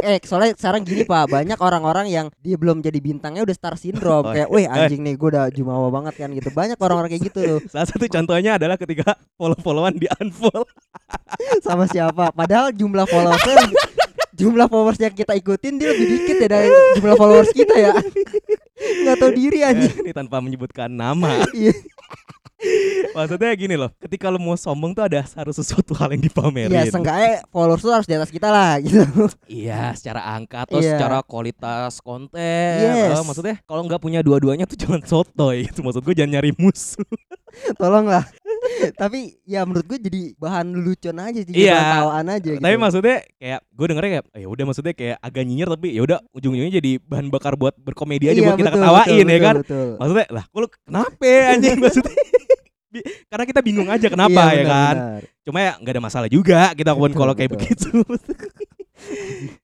Eh 0.00 0.18
soalnya 0.22 0.56
sekarang 0.56 0.82
gini 0.82 1.02
pak. 1.02 1.28
Banyak 1.28 1.58
orang-orang 1.58 2.06
yang 2.08 2.26
dia 2.38 2.56
belum 2.56 2.80
jadi 2.80 2.96
bintangnya 2.98 3.44
udah 3.44 3.56
star 3.56 3.74
syndrome. 3.76 4.26
Oh, 4.26 4.32
kayak 4.32 4.48
weh 4.48 4.64
anjing 4.64 5.00
nih 5.00 5.14
gue 5.14 5.28
udah 5.30 5.46
jumawa 5.48 5.88
banget 5.88 6.14
kan 6.20 6.28
gitu. 6.32 6.48
Banyak 6.50 6.76
orang-orang 6.76 7.10
kayak 7.10 7.30
gitu. 7.30 7.40
Tuh 7.40 7.58
Salah 7.68 7.88
satu 7.88 8.04
contohnya 8.06 8.56
adalah 8.56 8.76
ketika 8.76 9.14
follow-followan 9.34 9.96
di 9.96 10.08
unfollow. 10.10 10.64
sama 11.66 11.84
siapa? 11.86 12.32
Padahal 12.32 12.72
jumlah 12.72 13.04
followersnya 13.04 13.54
lebih- 13.60 13.78
jumlah 14.40 14.66
followers 14.66 14.96
yang 14.96 15.12
kita 15.12 15.36
ikutin 15.36 15.76
dia 15.76 15.92
lebih 15.92 16.06
dikit 16.16 16.36
ya 16.40 16.48
dari 16.48 16.68
jumlah 16.96 17.16
followers 17.16 17.52
kita 17.52 17.74
ya. 17.76 17.92
Nggak 19.04 19.16
tahu 19.20 19.30
diri 19.36 19.58
anjing. 19.60 19.92
Ini 20.00 20.12
tanpa 20.16 20.40
menyebutkan 20.40 20.88
nama. 20.88 21.44
Maksudnya 23.10 23.50
gini 23.54 23.74
loh, 23.74 23.90
ketika 23.96 24.28
lu 24.28 24.36
mau 24.36 24.54
sombong 24.54 24.92
tuh 24.92 25.02
ada 25.02 25.24
harus 25.24 25.56
sesuatu 25.56 25.96
hal 25.96 26.12
yang 26.12 26.22
dipamerin. 26.22 26.70
Iya, 26.70 26.92
seenggaknya 26.92 27.42
followers 27.48 27.80
tuh 27.80 27.90
harus 27.90 28.06
di 28.06 28.14
atas 28.14 28.28
kita 28.28 28.48
lah 28.48 28.76
gitu. 28.78 29.00
Iya, 29.46 29.96
secara 29.96 30.20
angka 30.30 30.68
atau 30.68 30.78
Iya. 30.78 30.94
secara 30.94 31.18
kualitas 31.22 31.98
konten. 31.98 32.76
Yes. 32.78 33.16
Eh, 33.16 33.24
maksudnya 33.24 33.56
kalau 33.64 33.82
nggak 33.82 33.98
punya 33.98 34.20
dua-duanya 34.20 34.64
tuh 34.64 34.76
jangan 34.76 35.00
sotoy 35.02 35.66
gitu. 35.66 35.80
Maksud 35.80 36.02
gue 36.02 36.14
jangan 36.14 36.36
nyari 36.36 36.52
musuh. 36.54 37.02
Tolonglah. 37.80 38.28
Tapi 38.94 39.40
ya 39.42 39.64
menurut 39.64 39.84
gue 39.84 39.98
jadi 39.98 40.20
bahan 40.36 40.70
lucuan 40.70 41.18
aja 41.18 41.40
sih, 41.40 41.52
Iya. 41.52 41.74
bahan 41.74 41.90
tawaan 41.96 42.26
aja 42.30 42.50
gitu. 42.50 42.62
Tapi 42.62 42.76
maksudnya 42.76 43.16
kayak 43.34 43.60
gue 43.66 43.86
dengernya 43.88 44.10
kayak 44.14 44.26
ya 44.36 44.46
udah 44.46 44.64
maksudnya 44.64 44.94
kayak 44.94 45.16
agak 45.18 45.42
nyinyir 45.42 45.68
tapi 45.68 45.88
ya 45.90 46.02
udah 46.04 46.18
ujung-ujungnya 46.30 46.74
jadi 46.78 46.92
bahan 47.02 47.26
bakar 47.28 47.56
buat 47.56 47.74
berkomedi 47.74 48.28
aja 48.28 48.38
Iya, 48.38 48.46
buat 48.46 48.58
kita 48.60 48.70
betul, 48.70 48.80
ketawain 48.80 49.08
betul, 49.08 49.16
ya 49.16 49.24
betul, 49.26 49.40
kan. 49.42 49.54
betul. 49.64 49.88
Maksudnya 49.98 50.26
lah, 50.30 50.44
kok 50.46 50.58
lu 50.60 50.68
kenapa 50.86 51.26
anjing 51.50 51.78
maksudnya? 51.82 52.14
Karena 53.26 53.44
kita 53.44 53.60
bingung 53.60 53.86
aja 53.86 54.06
kenapa 54.06 54.30
Iya, 54.30 54.52
ya 54.52 54.60
benar, 54.60 54.66
kan. 54.66 54.94
benar. 54.96 55.20
Cuma 55.40 55.58
ya 55.58 55.72
nggak 55.78 55.94
ada 55.94 56.02
masalah 56.02 56.28
juga 56.28 56.60
kita 56.74 56.92
pun 56.98 57.10
kalau 57.10 57.32
kayak 57.32 57.54
begitu. 57.54 57.90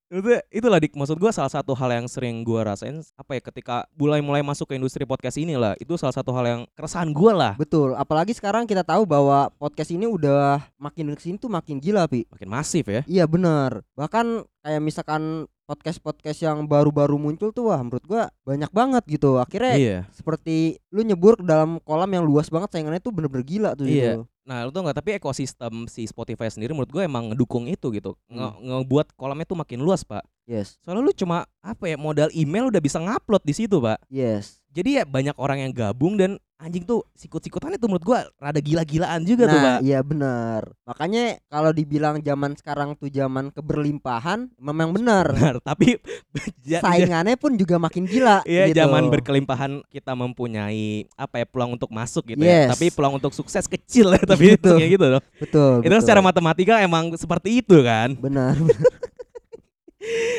Maksudnya 0.07 0.39
itulah 0.49 0.79
dik 0.79 0.95
maksud 0.95 1.19
gua 1.19 1.29
salah 1.29 1.51
satu 1.51 1.75
hal 1.75 1.91
yang 1.93 2.07
sering 2.07 2.41
gua 2.41 2.63
rasain 2.65 3.03
apa 3.19 3.37
ya 3.37 3.43
ketika 3.43 3.85
mulai 3.93 4.23
mulai 4.23 4.41
masuk 4.41 4.71
ke 4.71 4.79
industri 4.79 5.03
podcast 5.03 5.35
ini 5.35 5.59
lah 5.59 5.75
itu 5.77 5.99
salah 5.99 6.15
satu 6.15 6.31
hal 6.31 6.45
yang 6.47 6.61
keresahan 6.73 7.11
gua 7.11 7.33
lah 7.35 7.53
Betul, 7.59 7.93
apalagi 7.93 8.31
sekarang 8.33 8.65
kita 8.65 8.81
tahu 8.81 9.03
bahwa 9.03 9.51
podcast 9.59 9.91
ini 9.91 10.07
udah 10.07 10.63
makin 10.79 11.11
ke 11.13 11.21
sini 11.21 11.37
tuh 11.37 11.51
makin 11.51 11.83
gila, 11.83 12.07
Pi. 12.07 12.23
makin 12.31 12.49
masif 12.49 12.87
ya 12.87 13.03
Iya 13.05 13.27
benar. 13.27 13.83
Bahkan 13.93 14.47
kayak 14.67 14.83
misalkan 14.83 15.23
podcast-podcast 15.65 16.43
yang 16.43 16.59
baru-baru 16.65 17.15
muncul 17.17 17.51
tuh 17.51 17.71
wah 17.71 17.79
menurut 17.79 18.03
gua 18.03 18.27
banyak 18.43 18.71
banget 18.71 19.03
gitu. 19.09 19.39
Akhirnya 19.39 19.75
iya 19.75 19.99
seperti 20.11 20.83
lu 20.91 21.03
nyebur 21.03 21.39
ke 21.39 21.45
dalam 21.45 21.79
kolam 21.81 22.07
yang 22.09 22.23
luas 22.23 22.47
banget 22.47 22.71
saingannya 22.73 22.99
tuh 22.99 23.11
bener-bener 23.11 23.43
gila 23.43 23.71
tuh 23.75 23.87
Iya. 23.87 23.95
gitu. 24.19 24.23
nah 24.43 24.63
lu 24.63 24.71
tau 24.71 24.79
nggak 24.81 24.95
tapi 24.97 25.11
ekosistem 25.19 25.91
si 25.91 26.07
Spotify 26.07 26.47
sendiri 26.47 26.71
menurut 26.71 26.87
gue 26.89 27.03
emang 27.03 27.35
ngedukung 27.35 27.67
itu 27.67 27.91
gitu 27.91 28.15
Nge- 28.31 28.39
Hmm. 28.55 28.63
ngebuat 28.79 29.11
kolamnya 29.15 29.43
tuh 29.43 29.59
makin 29.59 29.83
luas 29.83 30.07
pak 30.07 30.23
Yes. 30.47 30.79
soalnya 30.87 31.03
lu 31.03 31.11
cuma 31.11 31.43
apa 31.59 31.85
ya 31.85 31.99
modal 31.99 32.31
email 32.31 32.71
udah 32.71 32.79
bisa 32.79 33.03
ngupload 33.03 33.43
di 33.43 33.51
situ 33.53 33.83
pak 33.83 33.99
Yes. 34.07 34.63
jadi 34.71 34.91
ya 34.93 35.05
banyak 35.05 35.35
orang 35.35 35.67
yang 35.67 35.73
gabung 35.75 36.15
dan 36.15 36.39
anjing 36.57 36.83
tuh 36.83 37.05
sikut-sikutannya 37.13 37.77
tuh 37.77 37.85
menurut 37.87 38.05
gua 38.05 38.21
rada 38.37 38.57
gila-gilaan 38.59 39.21
juga 39.23 39.45
tuh 39.45 39.59
pak 39.59 39.75
Nah, 39.77 39.79
iya 39.85 40.01
benar. 40.01 40.63
Makanya 40.89 41.37
kalau 41.47 41.69
dibilang 41.69 42.17
zaman 42.19 42.57
sekarang 42.57 42.97
tuh 42.97 43.13
zaman 43.13 43.53
keberlimpahan 43.53 44.49
memang 44.57 44.97
benar. 44.97 45.29
benar 45.37 45.57
tapi 45.61 46.01
Saingannya 46.83 47.37
pun 47.37 47.55
juga 47.55 47.77
makin 47.77 48.09
gila 48.09 48.41
Iya, 48.45 48.73
gitu. 48.73 48.81
zaman 48.81 49.13
berkelimpahan 49.13 49.85
kita 49.87 50.17
mempunyai 50.17 51.05
apa 51.15 51.43
ya 51.43 51.47
peluang 51.47 51.77
untuk 51.77 51.93
masuk 51.93 52.25
gitu 52.25 52.41
ya. 52.41 52.67
Yes. 52.67 52.69
Tapi 52.73 52.89
peluang 52.89 53.21
untuk 53.21 53.37
sukses 53.37 53.69
kecil 53.69 54.17
ya, 54.17 54.23
tapi 54.25 54.57
itu 54.57 54.65
Betul. 54.65 54.77
kayak 54.81 54.91
gitu 54.97 55.07
loh. 55.13 55.23
Betul. 55.37 55.73
Itu 55.85 55.93
betul. 55.93 56.03
secara 56.03 56.21
matematika 56.25 56.81
emang 56.81 57.13
seperti 57.15 57.61
itu 57.61 57.85
kan. 57.85 58.17
benar. 58.17 58.57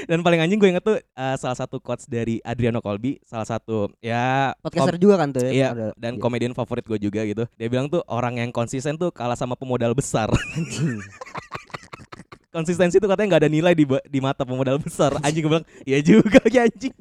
Dan 0.08 0.24
paling 0.24 0.40
anjing 0.40 0.60
gue 0.60 0.70
inget 0.72 0.86
tuh 0.86 0.98
eh, 1.00 1.36
salah 1.36 1.58
satu 1.58 1.84
quotes 1.84 2.08
dari 2.08 2.40
Adriano 2.44 2.80
Colby, 2.80 3.20
salah 3.28 3.44
satu 3.44 3.92
ya 4.00 4.56
Podcaster 4.64 4.96
juga 4.96 5.20
kan 5.20 5.36
tuh 5.36 5.44
ya. 5.44 5.52
Iya, 5.52 5.92
dan 6.00 6.16
iya. 6.16 6.22
komedian 6.22 6.56
favorit 6.56 6.88
gue 6.88 7.00
juga 7.00 7.28
gitu. 7.28 7.44
Dia 7.60 7.68
bilang 7.68 7.92
tuh 7.92 8.02
orang 8.08 8.40
yang 8.40 8.56
konsisten 8.56 8.96
tuh 8.96 9.12
kalah 9.12 9.36
sama 9.36 9.60
pemodal 9.60 9.92
besar. 9.92 10.32
Konsistensi 12.58 12.98
itu 12.98 13.06
katanya 13.06 13.28
nggak 13.32 13.42
ada 13.46 13.52
nilai 13.52 13.74
di 13.74 13.86
di 13.86 14.18
mata 14.18 14.42
pemodal 14.42 14.82
besar. 14.82 15.14
Anjing 15.26 15.46
gue 15.46 15.52
bilang, 15.54 15.68
iya 15.86 16.02
juga 16.02 16.42
ya 16.50 16.66
anjing. 16.68 16.96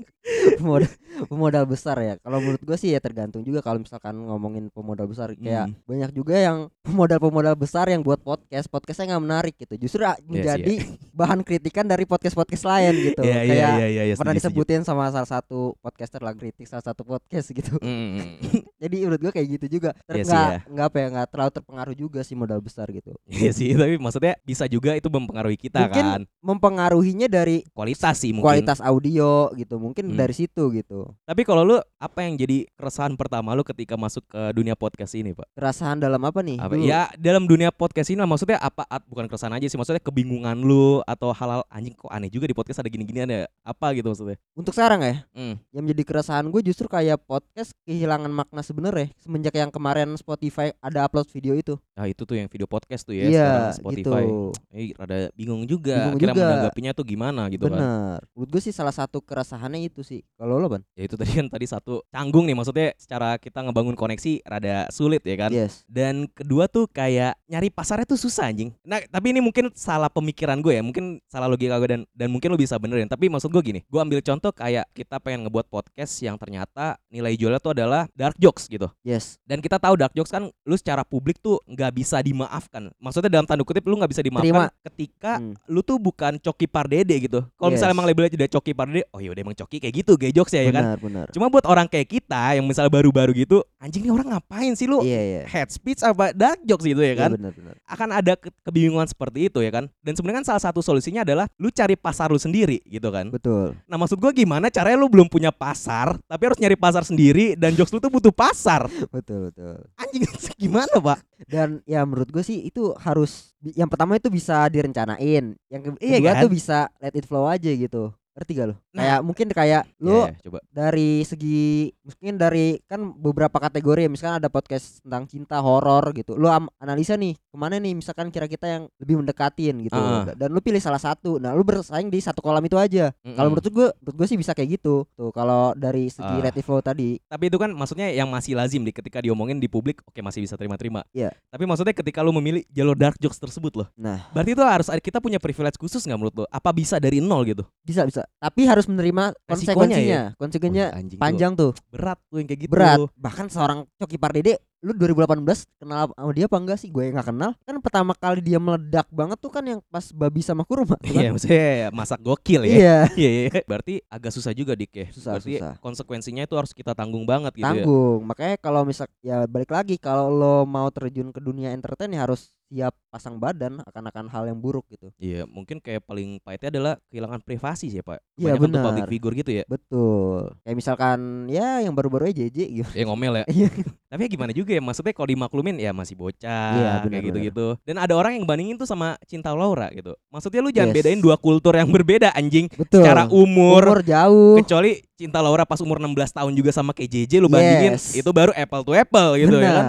pemodal, 0.59 0.91
pemodal 1.31 1.65
besar 1.65 1.97
ya. 2.03 2.19
Kalau 2.19 2.43
menurut 2.43 2.59
gua 2.61 2.75
sih 2.75 2.91
ya 2.91 2.99
tergantung 2.99 3.41
juga 3.41 3.63
kalau 3.63 3.79
misalkan 3.79 4.11
ngomongin 4.13 4.69
pemodal 4.69 5.07
besar 5.07 5.31
kayak 5.33 5.71
Hmm. 5.71 5.79
banyak 5.87 6.11
juga 6.13 6.35
yang 6.35 6.67
pemodal-pemodal 6.87 7.55
besar 7.55 7.87
yang 7.87 8.03
buat 8.03 8.19
podcast, 8.19 8.67
podcastnya 8.67 9.15
nggak 9.15 9.23
menarik 9.23 9.55
gitu. 9.55 9.79
Justru 9.79 10.03
ah, 10.03 10.19
Iya 10.19 10.27
menjadi 10.27 10.75
bahan 11.15 11.47
kritikan 11.47 11.87
dari 11.87 12.03
podcast-podcast 12.05 12.67
lain 12.67 12.95
gitu. 13.07 13.23
Iya 13.23 13.39
iya 13.39 13.47
kayak 13.47 13.71
iya 13.79 13.87
iya 13.87 14.03
iya. 14.11 14.15
pernah 14.19 14.35
setuju, 14.35 14.43
setuju. 14.43 14.67
disebutin 14.67 14.83
sama 14.83 15.09
salah 15.09 15.31
satu 15.31 15.79
podcaster 15.79 16.19
lah 16.21 16.35
kritik 16.35 16.67
salah 16.67 16.83
satu 16.83 17.07
podcast 17.07 17.47
gitu. 17.55 17.79
Mm, 17.79 18.43
Jadi 18.83 18.97
menurut 19.07 19.21
gua 19.23 19.33
kayak 19.33 19.49
gitu 19.57 19.79
juga. 19.79 19.95
Iya 20.11 20.27
nggak 20.27 20.49
ya. 20.51 20.59
nggak 20.67 20.87
apa 20.91 20.97
ya 20.99 21.07
nggak 21.15 21.27
terlalu 21.31 21.51
terpengaruh 21.55 21.95
juga 21.95 22.21
sih 22.27 22.35
modal 22.35 22.59
besar 22.59 22.91
gitu. 22.91 23.15
Iya 23.31 23.55
sih, 23.55 23.79
tapi 23.79 23.95
maksudnya 23.97 24.35
bisa 24.43 24.67
juga 24.67 24.99
itu 24.99 25.07
mempengaruhi 25.07 25.46
kita 25.55 25.87
Mungkin 25.87 26.03
kan. 26.03 26.21
Mempengaruhinya 26.41 27.27
dari 27.27 27.63
Kualitas 27.71 28.17
sih 28.17 28.31
mungkin. 28.31 28.43
kualitas 28.43 28.79
audio 28.81 29.53
gitu. 29.53 29.77
Mungkin 29.77 30.11
Hmm. 30.11 30.17
dari 30.17 30.33
situ 30.33 30.73
gitu. 30.73 31.15
Tapi 31.23 31.43
kalau 31.43 31.63
lu 31.63 31.77
apa 31.97 32.27
yang 32.27 32.35
jadi 32.35 32.67
keresahan 32.73 33.15
pertama 33.15 33.53
lu 33.53 33.63
ketika 33.63 33.95
masuk 33.95 34.25
ke 34.25 34.43
dunia 34.51 34.73
podcast 34.73 35.13
ini, 35.13 35.31
Pak? 35.31 35.47
Kerasahan 35.53 36.01
dalam 36.01 36.19
apa 36.23 36.41
nih? 36.41 36.57
Apa 36.57 36.75
Dulu. 36.75 36.83
ya 36.83 37.07
dalam 37.15 37.45
dunia 37.45 37.69
podcast 37.69 38.09
ini 38.09 38.17
lah, 38.17 38.27
maksudnya 38.27 38.57
apa 38.57 38.83
at- 38.85 39.05
bukan 39.05 39.27
keresahan 39.27 39.53
aja 39.53 39.67
sih, 39.67 39.77
maksudnya 39.77 40.01
kebingungan 40.01 40.57
lu 40.57 41.05
atau 41.05 41.31
hal-hal 41.31 41.63
anjing 41.69 41.93
kok 41.93 42.09
aneh 42.09 42.27
juga 42.27 42.47
di 42.47 42.55
podcast 42.55 42.81
ada 42.81 42.89
gini-ginian 42.89 43.29
ya. 43.29 43.45
Apa 43.61 43.93
gitu 43.93 44.09
maksudnya? 44.09 44.41
Untuk 44.53 44.73
sekarang 44.73 45.05
ya, 45.05 45.15
Hmm. 45.31 45.61
yang 45.71 45.85
menjadi 45.85 46.03
keresahan 46.05 46.49
gue 46.49 46.63
justru 46.65 46.89
kayak 46.89 47.21
podcast 47.21 47.77
kehilangan 47.85 48.33
makna 48.33 48.63
sebenarnya 48.63 49.13
semenjak 49.17 49.53
yang 49.53 49.69
kemarin 49.69 50.17
Spotify 50.17 50.73
ada 50.79 51.05
upload 51.05 51.29
video 51.29 51.53
itu. 51.53 51.77
Nah, 51.93 52.07
itu 52.07 52.23
tuh 52.23 52.35
yang 52.35 52.49
video 52.49 52.65
podcast 52.65 53.05
tuh 53.05 53.13
ya 53.13 53.27
Iya, 53.27 53.45
sekarang 53.45 53.77
Spotify. 53.77 54.23
gitu. 54.25 54.39
Eh, 54.71 54.89
rada 54.95 55.19
bingung 55.35 55.65
juga 55.65 56.13
Bingung 56.13 56.21
kira 56.21 56.33
juga. 56.37 56.45
menanggapinya 56.47 56.93
tuh 56.95 57.05
gimana 57.09 57.43
gitu 57.51 57.67
kan. 57.67 57.79
Bener. 57.81 58.19
Menurut 58.37 58.51
gue 58.53 58.63
sih 58.63 58.75
salah 58.75 58.95
satu 58.95 59.19
keresahannya 59.19 59.83
itu 59.83 60.05
sih. 60.05 60.21
Kalau 60.37 60.61
lo 60.61 60.69
ban? 60.69 60.83
Ya 60.95 61.09
itu 61.09 61.17
tadi 61.17 61.33
kan 61.35 61.47
tadi 61.49 61.67
satu 61.67 62.05
canggung 62.13 62.47
nih 62.47 62.55
maksudnya 62.55 62.93
secara 63.01 63.41
kita 63.41 63.65
ngebangun 63.65 63.97
koneksi 63.97 64.45
rada 64.47 64.87
sulit 64.93 65.25
ya 65.25 65.37
kan. 65.41 65.51
Yes. 65.51 65.83
Dan 65.89 66.29
kedua 66.31 66.69
tuh 66.69 66.87
kayak 66.87 67.35
nyari 67.49 67.73
pasarnya 67.73 68.07
tuh 68.07 68.21
susah 68.21 68.53
anjing. 68.53 68.71
Nah, 68.85 69.01
tapi 69.09 69.33
ini 69.33 69.41
mungkin 69.41 69.73
salah 69.73 70.13
pemikiran 70.13 70.61
gue 70.61 70.77
ya, 70.77 70.83
mungkin 70.85 71.19
salah 71.31 71.49
logika 71.49 71.81
gue 71.81 71.89
dan 71.89 72.03
dan 72.13 72.29
mungkin 72.29 72.53
lo 72.53 72.59
bisa 72.61 72.77
benerin. 72.77 73.09
Tapi 73.09 73.33
maksud 73.33 73.49
gue 73.49 73.63
gini, 73.65 73.81
gue 73.87 74.01
ambil 74.01 74.21
contoh 74.21 74.53
kayak 74.53 74.85
kita 74.93 75.17
pengen 75.23 75.47
ngebuat 75.49 75.67
podcast 75.71 76.13
yang 76.21 76.37
ternyata 76.37 76.99
nilai 77.09 77.33
jualnya 77.39 77.63
tuh 77.63 77.73
adalah 77.73 78.05
dark 78.13 78.37
jokes 78.37 78.69
gitu. 78.69 78.87
Yes. 79.01 79.41
Dan 79.49 79.65
kita 79.65 79.81
tahu 79.81 79.97
dark 79.97 80.13
jokes 80.13 80.31
kan 80.31 80.51
lu 80.67 80.77
secara 80.77 81.03
publik 81.07 81.39
tuh 81.41 81.57
nggak 81.65 81.93
bisa 81.97 82.21
dimaafkan. 82.21 82.91
Maksudnya 83.01 83.31
dalam 83.33 83.47
tanda 83.49 83.63
kutip 83.65 83.87
lu 83.87 83.97
nggak 83.97 84.13
bisa 84.13 84.23
dimaafkan 84.25 84.69
Terima. 84.69 84.85
ketika 84.93 85.16
Hmm. 85.19 85.57
lu 85.67 85.81
tuh 85.81 85.97
bukan 85.97 86.37
coki 86.37 86.65
pardede 86.65 87.17
gitu. 87.19 87.41
Kalau 87.51 87.69
misalnya 87.69 87.91
Yes. 87.91 87.97
emang 87.97 88.07
labelnya 88.07 88.31
udah 88.37 88.51
coki 88.53 88.73
pardede, 88.73 89.03
oh 89.09 89.19
ya 89.19 89.31
udah 89.31 89.43
emang 89.43 89.57
coki 89.57 89.77
kayak 89.79 89.95
gitu, 89.97 90.13
gay 90.15 90.31
jokes 90.31 90.53
ya, 90.53 90.63
ya 90.63 90.71
kan. 90.71 90.85
benar, 90.85 90.99
benar. 90.99 91.27
Cuma 91.31 91.47
buat 91.47 91.65
orang 91.65 91.87
kayak 91.87 92.09
kita 92.11 92.55
yang 92.55 92.65
misalnya 92.65 92.89
baru-baru 92.89 93.33
gitu, 93.35 93.65
anjing 93.77 94.03
nih 94.03 94.13
orang 94.13 94.29
ngapain 94.31 94.73
sih 94.73 94.85
lu? 94.85 95.01
Iya, 95.01 95.21
iya. 95.21 95.43
Head 95.45 95.69
speech 95.69 96.01
apa 96.01 96.31
dark 96.31 96.61
jokes 96.63 96.85
gitu 96.85 97.01
ya 97.01 97.13
Iya, 97.13 97.17
kan? 97.19 97.31
benar, 97.33 97.53
benar. 97.53 97.75
Akan 97.83 98.09
ada 98.11 98.33
ke- 98.35 98.53
kebingungan 98.63 99.05
seperti 99.05 99.47
itu 99.47 99.59
ya 99.59 99.71
kan. 99.71 99.89
Dan 99.99 100.13
sebenarnya 100.13 100.41
kan 100.41 100.47
salah 100.47 100.63
satu 100.63 100.81
solusinya 100.81 101.23
adalah 101.23 101.49
lu 101.57 101.69
cari 101.69 101.95
pasar 101.95 102.29
lu 102.29 102.37
sendiri 102.37 102.85
gitu 102.85 103.09
kan. 103.09 103.29
Betul. 103.29 103.75
Nah 103.85 103.97
maksud 103.97 104.17
gua 104.17 104.31
gimana 104.31 104.69
caranya 104.69 104.97
lu 104.97 105.09
belum 105.09 105.27
punya 105.27 105.49
pasar, 105.49 106.21
tapi 106.23 106.43
harus 106.45 106.59
nyari 106.59 106.75
pasar 106.75 107.03
sendiri 107.03 107.55
dan 107.55 107.73
jokes 107.73 107.91
lu 107.91 107.99
tuh 107.99 108.09
butuh 108.09 108.31
pasar. 108.31 108.85
Betul, 109.17 109.49
betul. 109.49 109.81
Anjing 109.97 110.23
gimana 110.63 110.93
pak? 110.95 111.19
Dan 111.45 111.85
ya 111.85 112.01
menurut 112.09 112.33
gue 112.33 112.41
sih 112.41 112.65
itu 112.65 112.97
harus 112.97 113.53
yang 113.77 113.93
pertama 113.93 114.17
itu 114.17 114.33
bisa 114.33 114.65
direncanain. 114.73 115.53
Yang 115.69 115.83
Iya 116.01 116.19
kedua 116.21 116.33
kan? 116.33 116.43
tuh 116.43 116.49
bisa 116.49 116.89
let 117.03 117.13
it 117.13 117.29
flow 117.29 117.45
aja 117.45 117.69
gitu. 117.77 118.17
Ngerti 118.37 118.53
gak 118.53 118.67
lo? 118.69 118.75
Nah. 118.93 119.01
kayak 119.01 119.21
mungkin 119.23 119.47
kayak 119.49 119.83
lu 119.97 120.13
Ya, 120.15 120.29
ya, 120.29 120.41
coba. 120.45 120.59
dari 120.69 121.11
segi 121.23 121.65
mungkin 122.03 122.37
dari 122.37 122.67
kan 122.85 123.01
beberapa 123.13 123.57
kategori 123.59 123.97
ya 123.99 124.11
misalkan 124.11 124.37
ada 124.39 124.49
podcast 124.49 125.01
tentang 125.01 125.25
cinta 125.25 125.57
horor 125.59 126.13
gitu 126.13 126.33
lu 126.35 126.47
am- 126.47 126.69
analisa 126.77 127.15
nih 127.15 127.33
ke 127.33 127.57
mana 127.57 127.77
nih 127.77 127.93
misalkan 127.95 128.29
kira 128.29 128.45
kita 128.45 128.67
yang 128.67 128.83
lebih 128.97 129.17
mendekatin 129.19 129.81
gitu 129.83 129.97
Ah. 129.97 130.29
dan 130.29 130.49
lu 130.49 130.61
pilih 130.61 130.79
salah 130.79 130.99
satu 130.99 131.37
nah 131.37 131.53
lu 131.53 131.63
bersaing 131.63 132.07
di 132.07 132.19
satu 132.19 132.39
kolam 132.39 132.61
itu 132.61 132.77
aja 132.77 133.09
kalau 133.15 133.49
Mm-mm. 133.49 133.49
menurut 133.51 133.67
gue 133.67 133.89
menurut 133.97 134.17
gue 134.17 134.27
sih 134.27 134.37
bisa 134.37 134.53
kayak 134.53 134.77
gitu 134.77 135.09
tuh 135.11 135.31
kalau 135.31 135.73
dari 135.73 136.07
segi 136.07 136.25
Ah. 136.27 136.37
relative 136.39 136.63
flow 136.63 136.81
tadi 136.81 137.17
Tapi 137.27 137.45
itu 137.47 137.57
kan 137.57 137.71
maksudnya 137.71 138.09
yang 138.11 138.29
masih 138.29 138.53
lazim 138.53 138.81
di 138.81 138.91
ketika 138.91 139.19
diomongin 139.19 139.57
di 139.57 139.67
publik, 139.67 140.03
oke 140.03 140.19
masih 140.19 140.41
bisa 140.41 140.55
terima-terima. 140.55 141.01
Iya. 141.11 141.33
Tapi 141.47 141.65
maksudnya 141.65 141.95
ketika 141.95 142.21
lu 142.21 142.33
memilih 142.33 142.67
jalur 142.69 142.93
dark 142.95 143.17
jokes 143.17 143.37
tersebut 143.37 143.73
loh, 143.75 143.89
nah 143.95 144.27
berarti 144.31 144.53
itu 144.53 144.61
harus 144.61 144.87
kita 144.99 145.17
punya 145.17 145.39
privilege 145.39 145.77
khusus 145.77 146.03
nggak 146.03 146.19
menurut 146.19 146.35
lo? 146.35 146.45
Apa 146.49 146.71
bisa 146.71 146.99
dari 146.99 147.19
nol 147.19 147.47
gitu? 147.47 147.65
bisa 147.81 148.03
bisa 148.03 148.26
tapi 148.37 148.63
harus 148.65 148.87
menerima 148.87 149.35
konsekuensinya 149.45 150.21
ya? 150.23 150.25
konsekuensinya 150.37 150.87
Wih, 150.89 150.99
anjing 150.99 151.19
tuh 151.19 151.23
panjang 151.23 151.53
tuh 151.53 151.71
berat 151.89 152.19
tuh 152.27 152.37
yang 152.39 152.47
kayak 152.47 152.61
gitu. 152.63 152.73
berat 152.73 152.99
bahkan 153.15 153.47
seorang 153.47 153.85
Coki 153.97 154.17
Pardede 154.17 154.57
lu 154.81 154.93
2018 154.93 155.43
kenal 155.83 156.13
sama 156.15 156.31
dia 156.31 156.47
apa 156.47 156.57
enggak 156.61 156.79
sih 156.79 156.93
gue 156.93 157.11
nggak 157.11 157.27
kenal 157.27 157.59
kan 157.59 157.75
pertama 157.83 158.13
kali 158.15 158.39
dia 158.39 158.61
meledak 158.61 159.09
banget 159.11 159.35
tuh 159.41 159.51
kan 159.51 159.65
yang 159.65 159.81
pas 159.89 160.05
babi 160.15 160.45
sama 160.45 160.63
kurma 160.63 160.95
kan? 161.01 161.11
Iya, 161.11 161.29
maksudnya 161.33 161.67
masak 161.91 162.21
gokil 162.23 162.63
ya. 162.63 162.77
iya 162.77 162.99
Iya, 163.19 163.31
iya. 163.51 163.61
Berarti 163.67 164.05
agak 164.07 164.31
susah 164.31 164.53
juga 164.53 164.77
dik 164.79 164.93
ya. 164.95 165.07
Susah, 165.11 165.41
Berarti 165.41 165.59
susah. 165.59 165.75
konsekuensinya 165.81 166.45
itu 166.45 166.55
harus 166.55 166.71
kita 166.71 166.93
tanggung 166.95 167.27
banget 167.27 167.57
gitu 167.57 167.67
ya. 167.67 167.83
tanggung 167.83 168.21
makanya 168.23 168.57
kalau 168.61 168.87
misal 168.87 169.11
ya 169.25 169.49
balik 169.49 169.75
lagi 169.75 169.97
kalau 169.99 170.31
lo 170.31 170.57
mau 170.63 170.87
terjun 170.93 171.35
ke 171.35 171.41
dunia 171.41 171.73
entertain 171.75 172.13
ya 172.13 172.23
harus 172.23 172.53
siap 172.67 172.95
pasang 173.09 173.39
badan 173.39 173.79
akan 173.81 174.05
akan 174.11 174.27
hal 174.27 174.45
yang 174.47 174.59
buruk 174.59 174.83
gitu 174.91 175.15
Iya, 175.17 175.47
mungkin 175.47 175.79
kayak 175.79 176.03
paling 176.03 176.43
pahitnya 176.43 176.69
adalah 176.69 176.93
kehilangan 177.09 177.41
privasi 177.41 177.87
sih 177.87 177.99
ya, 177.99 178.05
Pak. 178.05 178.19
Iya, 178.35 178.59
benar. 178.59 178.83
public 178.83 179.07
figure 179.07 179.35
gitu 179.35 179.51
ya. 179.53 179.65
betul 179.67 180.51
kayak 180.63 180.77
misalkan 180.77 181.19
ya 181.47 181.81
yang 181.81 181.95
baru-baru 181.95 182.29
aja 182.29 182.43
JJ 182.43 182.59
gitu 182.75 182.91
Ya 182.93 183.05
ngomel 183.07 183.33
ya. 183.41 183.45
Iya. 183.57 183.69
Tapi 184.07 184.21
ya 184.23 184.29
gimana 184.29 184.53
juga 184.53 184.71
ya, 184.71 184.81
maksudnya 184.81 185.11
kalau 185.11 185.29
dimaklumin 185.29 185.77
ya 185.79 185.91
masih 185.91 186.15
bocah 186.15 186.71
Iya, 186.75 186.83
kayak 186.83 187.03
benar, 187.07 187.23
gitu-gitu. 187.25 187.67
Dan 187.83 187.97
ada 187.97 188.15
orang 188.15 188.35
yang 188.35 188.45
bandingin 188.45 188.77
tuh 188.77 188.87
sama 188.87 189.15
Cinta 189.25 189.51
Laura 189.51 189.87
gitu. 189.91 190.15
Maksudnya 190.29 190.61
lu 190.61 190.71
jangan 190.71 190.91
Yes. 190.91 190.97
bedain 191.01 191.21
dua 191.21 191.37
kultur 191.37 191.73
yang 191.73 191.89
berbeda 191.89 192.31
anjing. 192.33 192.67
betul 192.69 193.03
Secara 193.03 193.31
umur, 193.31 193.83
umur 193.83 193.99
jauh 194.03 194.59
kecuali 194.59 195.01
Cinta 195.15 195.39
Laura 195.39 195.63
pas 195.63 195.79
umur 195.79 195.97
16 195.97 196.13
tahun 196.29 196.53
juga 196.53 196.71
sama 196.71 196.91
kayak 196.91 197.09
JJ 197.09 197.33
lu 197.39 197.49
bandingin 197.49 197.95
Yes. 197.95 198.13
itu 198.13 198.29
baru 198.29 198.51
apple 198.53 198.83
to 198.83 198.93
apple 198.93 199.39
gitu 199.39 199.57
ya 199.57 199.71
kan. 199.73 199.87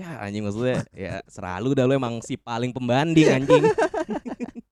Ya 0.00 0.16
anjing 0.16 0.40
maksudnya 0.40 0.80
ya 0.96 1.20
selalu 1.28 1.76
dah 1.76 1.84
lu 1.84 1.92
emang 2.00 2.24
si 2.24 2.40
paling 2.40 2.72
pembanding 2.72 3.28
anjing. 3.28 3.64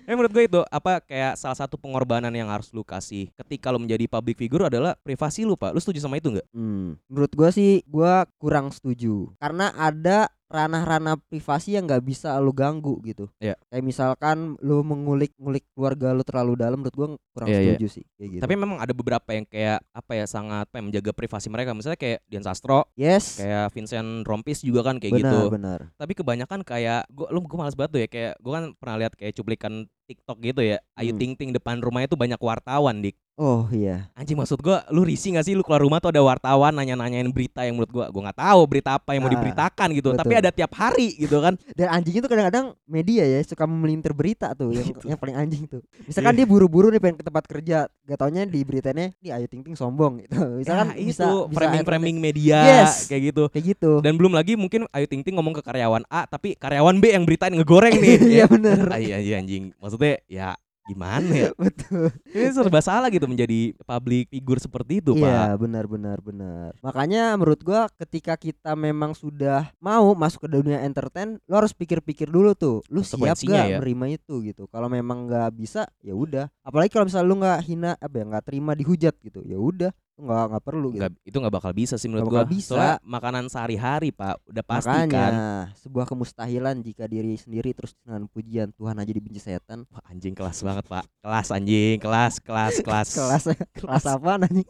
Eh 0.08 0.16
menurut 0.16 0.32
gue 0.32 0.48
itu 0.48 0.64
apa 0.72 1.04
kayak 1.04 1.36
salah 1.36 1.52
satu 1.52 1.76
pengorbanan 1.76 2.32
yang 2.32 2.48
harus 2.48 2.72
lu 2.72 2.80
kasih 2.80 3.28
ketika 3.44 3.68
lu 3.68 3.76
menjadi 3.76 4.08
public 4.08 4.40
figure 4.40 4.64
adalah 4.64 4.96
privasi 5.04 5.44
lu 5.44 5.52
pak. 5.52 5.76
Lu 5.76 5.84
setuju 5.84 6.00
sama 6.00 6.16
itu 6.16 6.32
nggak? 6.32 6.48
Hmm, 6.48 6.96
menurut 7.12 7.28
gua 7.36 7.52
sih 7.52 7.84
gua 7.84 8.24
kurang 8.40 8.72
setuju 8.72 9.36
karena 9.36 9.68
ada 9.76 10.32
ranah-ranah 10.48 11.20
privasi 11.28 11.76
yang 11.76 11.84
nggak 11.84 12.00
bisa 12.08 12.32
lu 12.40 12.56
ganggu 12.56 12.96
gitu. 13.04 13.28
Iya. 13.36 13.54
Kayak 13.68 13.84
misalkan 13.84 14.56
lu 14.64 14.80
mengulik-ngulik 14.80 15.68
keluarga 15.76 16.16
lu 16.16 16.24
terlalu 16.24 16.56
dalam 16.56 16.80
menurut 16.80 16.96
gua 16.96 17.08
kurang 17.36 17.48
Iya, 17.52 17.60
iya. 17.60 17.66
setuju 17.76 17.86
sih 18.00 18.04
kayak 18.16 18.28
gitu. 18.32 18.42
Tapi 18.48 18.54
memang 18.56 18.80
ada 18.80 18.92
beberapa 18.96 19.28
yang 19.36 19.44
kayak 19.44 19.84
apa 19.92 20.12
ya 20.16 20.24
sangat 20.24 20.64
apa 20.64 20.80
ya, 20.80 20.82
menjaga 20.88 21.12
privasi 21.12 21.52
mereka. 21.52 21.76
Misalnya 21.76 22.00
kayak 22.00 22.18
Dian 22.24 22.44
Sastro, 22.44 22.88
yes. 22.96 23.38
kayak 23.38 23.70
Vincent 23.76 24.24
Rompis 24.24 24.64
juga 24.64 24.80
kan 24.80 24.96
kayak 24.96 25.20
benar, 25.20 25.28
gitu. 25.28 25.40
benar. 25.52 25.80
Tapi 26.00 26.12
kebanyakan 26.16 26.60
kayak 26.64 27.04
gua 27.12 27.28
lu 27.28 27.44
gua 27.44 27.68
males 27.68 27.76
banget 27.76 27.90
tuh 27.92 28.00
ya 28.00 28.08
kayak 28.08 28.32
gua 28.40 28.52
kan 28.58 28.64
pernah 28.80 28.96
lihat 29.04 29.12
kayak 29.20 29.36
cuplikan 29.36 29.84
TikTok 30.08 30.40
gitu 30.40 30.64
ya. 30.64 30.80
Ayu 30.96 31.12
Hmm. 31.12 31.20
Ting 31.20 31.32
Ting 31.36 31.50
depan 31.52 31.84
rumahnya 31.84 32.08
tuh 32.08 32.16
banyak 32.16 32.40
wartawan 32.40 33.04
dik. 33.04 33.20
Oh 33.38 33.70
iya. 33.70 34.10
Anjing 34.18 34.34
maksud 34.34 34.58
gua 34.58 34.82
lu 34.90 35.06
risih 35.06 35.38
gak 35.38 35.46
sih 35.46 35.54
lu 35.54 35.62
keluar 35.62 35.78
rumah 35.78 36.02
tuh 36.02 36.10
ada 36.10 36.18
wartawan 36.18 36.74
nanya-nanyain 36.74 37.30
berita 37.30 37.62
yang 37.62 37.78
menurut 37.78 37.86
gua 37.88 38.04
gua 38.10 38.22
nggak 38.26 38.38
tahu 38.42 38.60
berita 38.66 38.98
apa 38.98 39.14
yang 39.14 39.22
mau 39.22 39.30
Ah, 39.30 39.34
diberitakan 39.38 39.88
gitu. 39.94 40.10
betul. 40.10 40.18
Tapi 40.18 40.34
ada 40.34 40.50
tiap 40.50 40.72
hari 40.74 41.14
gitu 41.14 41.38
kan. 41.38 41.54
Dan 41.78 41.86
anjing 41.88 42.18
itu 42.18 42.26
kadang-kadang 42.26 42.74
media 42.84 43.22
ya 43.22 43.38
suka 43.40 43.62
memelintir 43.62 44.10
berita 44.10 44.50
tuh 44.52 44.74
yang 44.74 44.90
Itu. 44.90 45.06
yang 45.06 45.14
paling 45.14 45.38
anjing 45.38 45.70
tuh. 45.70 45.86
Misalkan 46.02 46.34
Iya. 46.34 46.38
dia 46.42 46.46
buru-buru 46.50 46.90
nih 46.90 46.98
pengen 46.98 47.16
ke 47.16 47.24
tempat 47.24 47.44
kerja, 47.46 47.78
gak 47.86 48.18
taunya 48.18 48.42
di 48.42 48.60
beritanya 48.60 49.14
nih 49.22 49.30
Ayu 49.30 49.46
Ting 49.46 49.62
Ting 49.62 49.78
sombong 49.78 50.18
gitu. 50.18 50.34
Misalkan 50.58 50.98
ya, 50.98 51.06
bisa 51.06 51.22
itu 51.22 51.38
framing-framing 51.54 52.16
media 52.18 52.58
Yes. 52.82 53.06
kayak 53.06 53.22
gitu. 53.30 53.44
kayak 53.54 53.64
gitu. 53.70 53.92
Dan 54.02 54.18
belum 54.18 54.34
lagi 54.34 54.58
mungkin 54.58 54.90
Ayu 54.90 55.06
Ting 55.06 55.22
Ting 55.22 55.38
ngomong 55.38 55.54
ke 55.54 55.62
karyawan 55.62 56.02
A 56.10 56.26
tapi 56.26 56.58
karyawan 56.58 56.98
B 56.98 57.14
yang 57.14 57.22
beritain 57.22 57.54
ngegoreng 57.54 57.94
nih. 57.94 58.18
Iya 58.34 58.42
ya. 58.42 58.46
bener. 58.50 58.82
Ay, 58.90 59.14
anjing, 59.14 59.36
anjing. 59.38 59.64
Maksudnya 59.78 60.18
ya 60.26 60.58
gimana 60.88 61.28
ya? 61.28 61.50
Betul. 61.60 62.08
Ini 62.32 62.48
serba 62.56 62.80
salah 62.80 63.12
gitu 63.12 63.28
menjadi 63.28 63.76
public 63.84 64.32
figure 64.32 64.56
seperti 64.56 65.04
itu, 65.04 65.12
Iya 65.12 65.52
Pak. 65.52 65.60
benar 65.60 65.84
benar 65.84 66.18
benar. 66.24 66.70
Makanya 66.80 67.36
menurut 67.36 67.60
gua 67.60 67.92
ketika 68.00 68.40
kita 68.40 68.72
memang 68.72 69.12
sudah 69.12 69.68
mau 69.76 70.16
masuk 70.16 70.48
ke 70.48 70.50
dunia 70.50 70.80
entertain, 70.80 71.36
lo 71.44 71.54
harus 71.60 71.76
pikir-pikir 71.76 72.32
dulu 72.32 72.56
tuh, 72.56 72.80
lu 72.88 73.04
siap 73.04 73.36
gak 73.36 73.64
ya. 73.68 73.76
menerima 73.76 74.16
itu 74.16 74.34
gitu. 74.48 74.64
Kalau 74.72 74.88
memang 74.88 75.28
nggak 75.28 75.52
bisa, 75.52 75.84
ya 76.00 76.16
udah. 76.16 76.48
Apalagi 76.64 76.88
kalau 76.88 77.04
misalnya 77.04 77.28
lu 77.28 77.36
nggak 77.38 77.60
hina, 77.68 77.92
apa 78.00 78.14
ya 78.16 78.24
nggak 78.24 78.44
terima 78.48 78.72
dihujat 78.72 79.14
gitu, 79.20 79.44
ya 79.44 79.60
udah. 79.60 79.92
Nggak 80.18 80.44
nggak 80.50 80.64
perlu 80.66 80.86
gitu. 80.90 81.00
Nggak, 81.00 81.12
itu 81.22 81.36
nggak 81.38 81.54
bakal 81.54 81.72
bisa 81.72 81.94
sih 81.94 82.10
menurut 82.10 82.26
Nggak 82.26 82.42
gua. 82.44 82.50
bisa. 82.50 82.70
Soalnya 82.74 82.96
makanan 83.06 83.44
sehari-hari 83.46 84.10
pak, 84.10 84.34
udah 84.44 84.64
pasti 84.66 84.90
Makanya 84.90 85.14
kan. 85.14 85.32
sebuah 85.78 86.06
kemustahilan 86.10 86.74
jika 86.82 87.06
diri 87.06 87.38
sendiri 87.38 87.70
terus 87.70 87.94
dengan 88.02 88.26
pujian 88.26 88.74
Tuhan 88.74 88.98
aja 88.98 89.12
dibenci 89.14 89.38
setan. 89.38 89.86
Wah, 89.88 90.02
anjing 90.10 90.34
kelas 90.34 90.58
banget 90.60 90.84
pak, 90.84 91.06
kelas 91.22 91.48
anjing, 91.48 91.96
kelas, 92.02 92.34
kelas, 92.42 92.74
kelas. 92.86 93.08
Kelas 93.14 93.44
kelas 93.78 94.04
apa 94.04 94.42
anjing? 94.42 94.66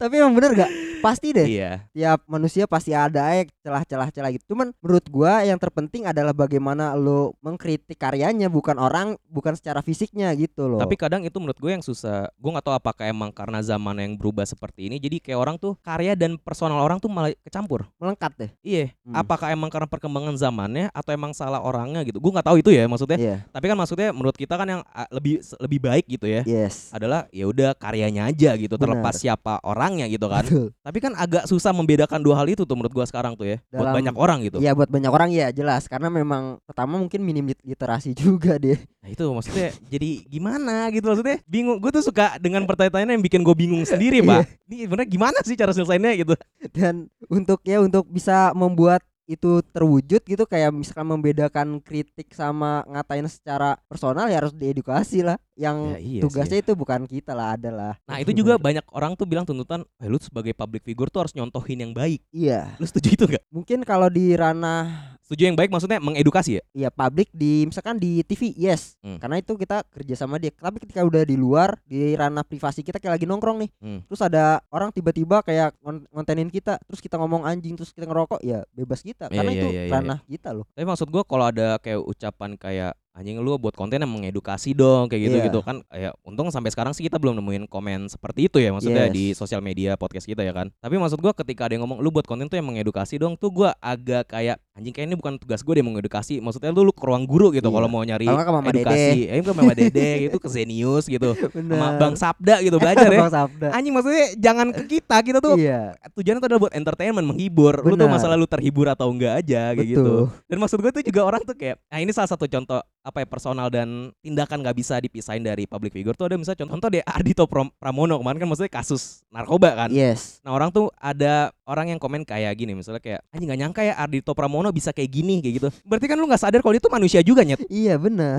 Tapi 0.00 0.14
emang 0.16 0.32
bener 0.32 0.52
gak? 0.56 0.70
Pasti 1.00 1.32
deh. 1.32 1.48
Iya. 1.48 1.88
Tiap 1.96 2.28
manusia 2.28 2.68
pasti 2.68 2.92
ada 2.92 3.24
aja 3.32 3.48
celah-celah 3.64 4.08
celah 4.12 4.30
gitu. 4.36 4.52
Cuman 4.52 4.72
menurut 4.84 5.04
gua 5.08 5.40
yang 5.44 5.56
terpenting 5.56 6.04
adalah 6.04 6.36
bagaimana 6.36 6.92
lo 6.92 7.32
mengkritik 7.40 7.96
karyanya 7.96 8.52
bukan 8.52 8.76
orang, 8.76 9.16
bukan 9.28 9.56
secara 9.56 9.80
fisiknya 9.80 10.28
gitu 10.36 10.68
loh. 10.68 10.80
Tapi 10.80 10.96
kadang 11.00 11.24
itu 11.24 11.36
menurut 11.40 11.56
gue 11.56 11.72
yang 11.72 11.84
susah. 11.84 12.28
Gue 12.36 12.50
nggak 12.52 12.64
tahu 12.64 12.76
apakah 12.76 13.08
emang 13.08 13.32
karena 13.32 13.64
zaman 13.64 13.96
yang 13.96 14.12
berubah 14.16 14.44
seperti 14.44 14.92
ini, 14.92 15.00
jadi 15.00 15.20
kayak 15.20 15.38
orang 15.40 15.56
tuh 15.56 15.76
karya 15.80 16.12
dan 16.12 16.36
personal 16.36 16.80
orang 16.80 17.00
tuh 17.00 17.08
malah 17.08 17.32
kecampur. 17.44 17.88
melengkap 18.00 18.32
deh. 18.36 18.50
Iya. 18.64 18.92
Hmm. 19.04 19.24
Apakah 19.24 19.52
emang 19.52 19.68
karena 19.68 19.88
perkembangan 19.88 20.36
zamannya 20.36 20.88
atau 20.92 21.10
emang 21.12 21.32
salah 21.36 21.60
orangnya 21.60 22.04
gitu? 22.04 22.20
Gue 22.20 22.32
nggak 22.32 22.46
tahu 22.48 22.56
itu 22.60 22.72
ya 22.72 22.84
maksudnya. 22.88 23.18
Iya. 23.20 23.36
Tapi 23.48 23.64
kan 23.68 23.76
maksudnya 23.76 24.08
menurut 24.12 24.36
kita 24.36 24.56
kan 24.56 24.68
yang 24.68 24.80
ah, 24.92 25.08
lebih 25.12 25.40
lebih 25.60 25.78
baik 25.80 26.04
gitu 26.08 26.26
ya. 26.28 26.42
Yes. 26.44 26.92
Adalah 26.92 27.28
ya 27.32 27.48
udah 27.48 27.76
karyanya 27.76 28.28
aja 28.28 28.56
gitu 28.56 28.76
Benar. 28.76 29.00
terlepas 29.00 29.14
siapa 29.20 29.59
orangnya 29.62 30.06
gitu 30.06 30.26
kan. 30.26 30.42
Betul. 30.44 30.66
Tapi 30.80 30.98
kan 30.98 31.12
agak 31.14 31.44
susah 31.44 31.70
membedakan 31.70 32.20
dua 32.20 32.36
hal 32.36 32.48
itu 32.48 32.62
tuh 32.62 32.74
menurut 32.74 32.92
gua 32.92 33.04
sekarang 33.04 33.34
tuh 33.34 33.44
ya. 33.44 33.56
Buat 33.68 33.80
Dalam- 33.90 33.96
banyak 34.00 34.14
orang 34.16 34.38
gitu. 34.44 34.56
Iya 34.58 34.72
buat 34.72 34.88
banyak 34.88 35.12
orang 35.12 35.30
ya 35.30 35.48
jelas 35.50 35.84
karena 35.86 36.08
memang 36.08 36.58
pertama 36.64 36.96
mungkin 36.96 37.20
minim 37.20 37.46
lit- 37.46 37.62
literasi 37.62 38.12
juga 38.12 38.56
deh. 38.56 38.80
Nah 39.00 39.08
itu 39.08 39.24
maksudnya 39.26 39.72
jadi 39.86 40.10
gimana 40.26 40.88
gitu 40.90 41.06
maksudnya 41.08 41.38
bingung. 41.44 41.76
Gue 41.78 41.90
tuh 41.90 42.04
suka 42.04 42.36
dengan 42.36 42.64
pertanyaan 42.64 43.16
yang 43.16 43.22
bikin 43.22 43.40
gue 43.40 43.54
bingung 43.54 43.84
sendiri 43.84 44.20
pak. 44.28 44.48
Ini 44.66 44.88
sebenarnya 44.88 45.08
gimana 45.08 45.38
sih 45.42 45.56
cara 45.56 45.72
selesainya 45.72 46.16
gitu? 46.16 46.34
Dan 46.72 47.08
untuk 47.26 47.60
ya 47.62 47.80
untuk 47.80 48.06
bisa 48.06 48.52
membuat 48.52 49.00
itu 49.30 49.62
terwujud 49.64 50.18
gitu 50.20 50.42
kayak 50.42 50.74
misalkan 50.74 51.06
membedakan 51.06 51.78
kritik 51.78 52.34
sama 52.34 52.82
ngatain 52.84 53.30
secara 53.30 53.78
personal 53.86 54.26
ya 54.26 54.42
harus 54.42 54.50
diedukasi 54.50 55.22
lah. 55.22 55.38
Yang 55.54 55.78
Ya, 55.92 55.98
iya 56.00 56.20
tugasnya 56.24 56.58
itu 56.58 56.72
bukan 56.72 57.04
kita 57.04 57.30
lah 57.30 57.54
adalah. 57.54 57.92
Nah 58.02 58.16
itu 58.18 58.32
juga 58.32 58.56
banyak 58.56 58.82
orang 58.90 59.12
tuh 59.12 59.28
bilang 59.28 59.44
tuntutan, 59.44 59.84
eh, 60.00 60.08
lu 60.08 60.16
sebagai 60.16 60.50
public 60.50 60.82
figure 60.82 61.06
tuh 61.06 61.20
harus 61.22 61.36
nyontohin 61.36 61.78
yang 61.78 61.92
baik. 61.92 62.24
Iya. 62.30 62.74
Lu 62.76 62.84
setuju 62.84 63.12
itu 63.12 63.24
nggak? 63.26 63.44
Mungkin 63.50 63.78
kalau 63.84 64.08
di 64.08 64.32
ranah 64.32 65.12
Setuju 65.20 65.46
yang 65.46 65.54
baik 65.54 65.70
maksudnya 65.70 66.02
mengedukasi 66.02 66.58
ya? 66.58 66.62
ya 66.74 66.90
publik 66.90 67.30
di 67.30 67.62
misalkan 67.62 67.94
di 67.94 68.26
TV 68.26 68.50
yes 68.50 68.98
Hmm. 68.98 69.14
karena 69.16 69.38
itu 69.38 69.54
kita 69.54 69.86
kerja 69.86 70.18
sama 70.18 70.36
dia 70.36 70.50
tapi 70.50 70.82
ketika 70.82 71.06
udah 71.06 71.22
di 71.22 71.38
luar 71.38 71.78
di 71.86 72.18
ranah 72.18 72.42
privasi 72.42 72.82
kita 72.82 72.98
kayak 72.98 73.14
lagi 73.14 73.26
nongkrong 73.26 73.62
nih 73.62 73.70
Hmm. 73.78 74.02
terus 74.04 74.18
ada 74.20 74.58
orang 74.68 74.90
tiba-tiba 74.90 75.38
kayak 75.40 75.78
ngon- 75.78 76.02
ngontenin 76.10 76.50
kita 76.50 76.82
terus 76.82 76.98
kita 76.98 77.14
ngomong 77.14 77.46
anjing 77.46 77.78
terus 77.78 77.94
kita 77.94 78.04
ngerokok 78.04 78.42
ya 78.42 78.66
bebas 78.74 79.06
kita 79.20 79.28
Iya, 79.28 79.36
karena 79.36 79.52
iya, 79.52 79.60
itu 79.60 79.68
iya, 79.68 79.82
iya, 79.84 79.92
ranah 79.92 80.18
kita 80.24 80.50
loh. 80.56 80.66
Tapi 80.72 80.86
maksud 80.88 81.08
gua 81.12 81.22
kalau 81.28 81.44
ada 81.52 81.76
kayak 81.76 82.00
ucapan 82.00 82.50
kayak 82.56 82.92
anjing 83.20 83.36
lu 83.36 83.60
buat 83.60 83.76
konten 83.76 84.00
yang 84.00 84.08
mengedukasi 84.08 84.72
dong 84.72 85.12
kayak 85.12 85.28
gitu 85.28 85.36
Iya. 85.36 85.46
gitu 85.52 85.60
kan 85.60 85.84
ya 85.92 86.16
untung 86.24 86.48
sampai 86.48 86.72
sekarang 86.72 86.96
sih 86.96 87.04
kita 87.04 87.20
belum 87.20 87.36
nemuin 87.36 87.68
komen 87.68 88.08
seperti 88.08 88.48
itu 88.48 88.56
ya 88.56 88.72
maksudnya 88.72 89.12
Yes. 89.12 89.14
di 89.14 89.24
sosial 89.36 89.60
media 89.60 90.00
podcast 90.00 90.24
kita 90.24 90.40
ya 90.40 90.56
kan. 90.56 90.72
Tapi 90.80 90.96
maksud 90.96 91.20
gua 91.20 91.36
ketika 91.36 91.68
ada 91.68 91.76
yang 91.76 91.84
ngomong 91.84 92.00
lu 92.00 92.08
buat 92.08 92.24
konten 92.24 92.48
tuh 92.48 92.56
yang 92.56 92.64
mengedukasi 92.64 93.20
dong 93.20 93.36
tuh 93.36 93.52
gua 93.52 93.76
agak 93.76 94.32
kayak 94.32 94.56
anjing 94.72 94.96
kayak 94.96 95.12
ini 95.12 95.16
bukan 95.20 95.36
tugas 95.36 95.60
gue 95.60 95.74
deh 95.76 95.84
mengedukasi. 95.84 96.40
Maksudnya 96.40 96.72
lu 96.72 96.88
lu 96.88 96.92
ke 96.96 97.04
ruang 97.04 97.28
guru 97.28 97.52
gitu 97.52 97.68
Iya. 97.68 97.76
kalau 97.76 97.88
mau 97.92 98.00
nyari 98.00 98.24
ke 98.24 98.32
Mama 98.48 98.68
edukasi. 98.72 99.28
Eh 99.28 99.44
ke 99.44 99.52
Mama 99.52 99.72
Dede 99.76 100.08
gitu 100.24 100.36
ke 100.40 100.48
Zenius 100.48 101.04
gitu. 101.04 101.36
Sama 101.36 102.00
Bang 102.00 102.16
Sabda 102.16 102.64
gitu 102.64 102.80
belajar 102.80 103.04
ya. 103.12 103.20
Bang 103.20 103.28
Sabda. 103.28 103.68
Anjing 103.76 103.92
maksudnya 103.92 104.32
jangan 104.40 104.72
ke 104.72 104.96
kita 104.96 105.16
kita 105.20 105.38
tuh 105.44 105.60
iya. 105.60 105.92
tujuannya 106.16 106.40
tuh 106.40 106.48
adalah 106.48 106.62
buat 106.64 106.72
entertainment 106.72 107.28
menghibur. 107.28 107.84
Lu 107.84 108.00
tuh 108.00 108.08
masalah 108.08 108.40
lu 108.40 108.48
terhibur 108.48 108.88
atau 108.88 109.12
enggak 109.12 109.44
aja 109.44 109.76
kayak 109.76 109.88
gitu. 109.92 110.32
Betul. 110.32 110.48
Dan 110.48 110.56
maksud 110.56 110.78
gue 110.80 110.92
tuh 110.96 111.04
juga 111.04 111.20
orang 111.28 111.44
tuh 111.44 111.52
kayak 111.52 111.76
nah 111.92 112.00
ini 112.00 112.10
salah 112.16 112.32
satu 112.32 112.48
contoh 112.48 112.80
apa 113.10 113.22
ya 113.22 113.26
personal 113.26 113.66
dan 113.68 114.14
tindakan 114.22 114.62
nggak 114.62 114.76
bisa 114.78 115.02
dipisahin 115.02 115.42
dari 115.42 115.66
public 115.66 115.90
figure 115.90 116.14
tuh 116.14 116.30
ada 116.30 116.38
misalnya 116.38 116.62
contoh, 116.62 116.74
contoh 116.78 116.88
deh 116.94 117.02
Ardito 117.02 117.44
Pram- 117.44 117.74
Pramono 117.74 118.22
kemarin 118.22 118.38
kan 118.38 118.46
maksudnya 118.46 118.70
kasus 118.70 119.26
narkoba 119.28 119.74
kan? 119.74 119.90
Yes. 119.90 120.38
Nah 120.46 120.54
orang 120.54 120.70
tuh 120.70 120.88
ada 120.94 121.50
orang 121.66 121.90
yang 121.90 121.98
komen 121.98 122.22
kayak 122.22 122.54
gini 122.54 122.78
misalnya 122.78 123.02
kayak 123.02 123.20
anjing 123.34 123.50
nggak 123.50 123.60
nyangka 123.66 123.80
ya 123.82 123.94
Ardito 123.98 124.30
Pramono 124.30 124.70
bisa 124.70 124.94
kayak 124.94 125.10
gini 125.10 125.42
kayak 125.42 125.54
gitu. 125.58 125.68
Berarti 125.82 126.06
kan 126.06 126.16
lu 126.16 126.30
nggak 126.30 126.40
sadar 126.40 126.62
kalau 126.62 126.74
dia 126.78 126.82
tuh 126.82 126.94
manusia 126.94 127.20
juga 127.20 127.42
nyet? 127.42 127.62
Iya 127.66 127.98
benar. 127.98 128.38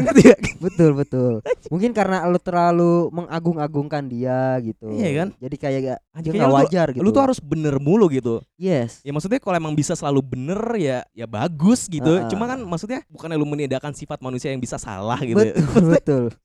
Betul 0.62 0.95
betul. 0.95 1.34
Mungkin 1.73 1.91
karena 1.91 2.23
lu 2.29 2.38
terlalu 2.38 3.10
mengagung-agungkan 3.12 4.05
dia 4.05 4.55
gitu. 4.62 4.93
Iya 4.93 5.10
kan? 5.25 5.27
jadi 5.41 5.55
kayak 5.57 5.79
gak 5.81 5.99
Anjing, 6.13 6.31
kayaknya 6.31 6.39
nggak 6.45 6.51
lu 6.51 6.60
wajar 6.62 6.88
gitu. 6.93 7.01
lu 7.01 7.10
tuh 7.10 7.23
harus 7.23 7.39
bener 7.41 7.75
mulu 7.81 8.05
gitu. 8.13 8.43
Yes. 8.55 9.01
Ya 9.01 9.12
maksudnya 9.12 9.41
kalau 9.41 9.57
emang 9.57 9.73
bisa 9.73 9.97
selalu 9.97 10.21
bener 10.21 10.62
ya 10.77 10.97
ya 11.12 11.25
bagus 11.25 11.89
gitu. 11.89 12.21
Ah. 12.21 12.29
cuma 12.29 12.45
kan 12.45 12.60
maksudnya 12.62 13.01
bukannya 13.10 13.39
lu 13.39 13.47
menindakan 13.47 13.95
sifat 13.95 14.21
manusia 14.21 14.50
yang 14.51 14.61
bisa 14.61 14.75
salah 14.75 15.19
gitu 15.19 15.39
ya. 15.39 15.55
betul 15.55 15.85
betul. 15.95 16.23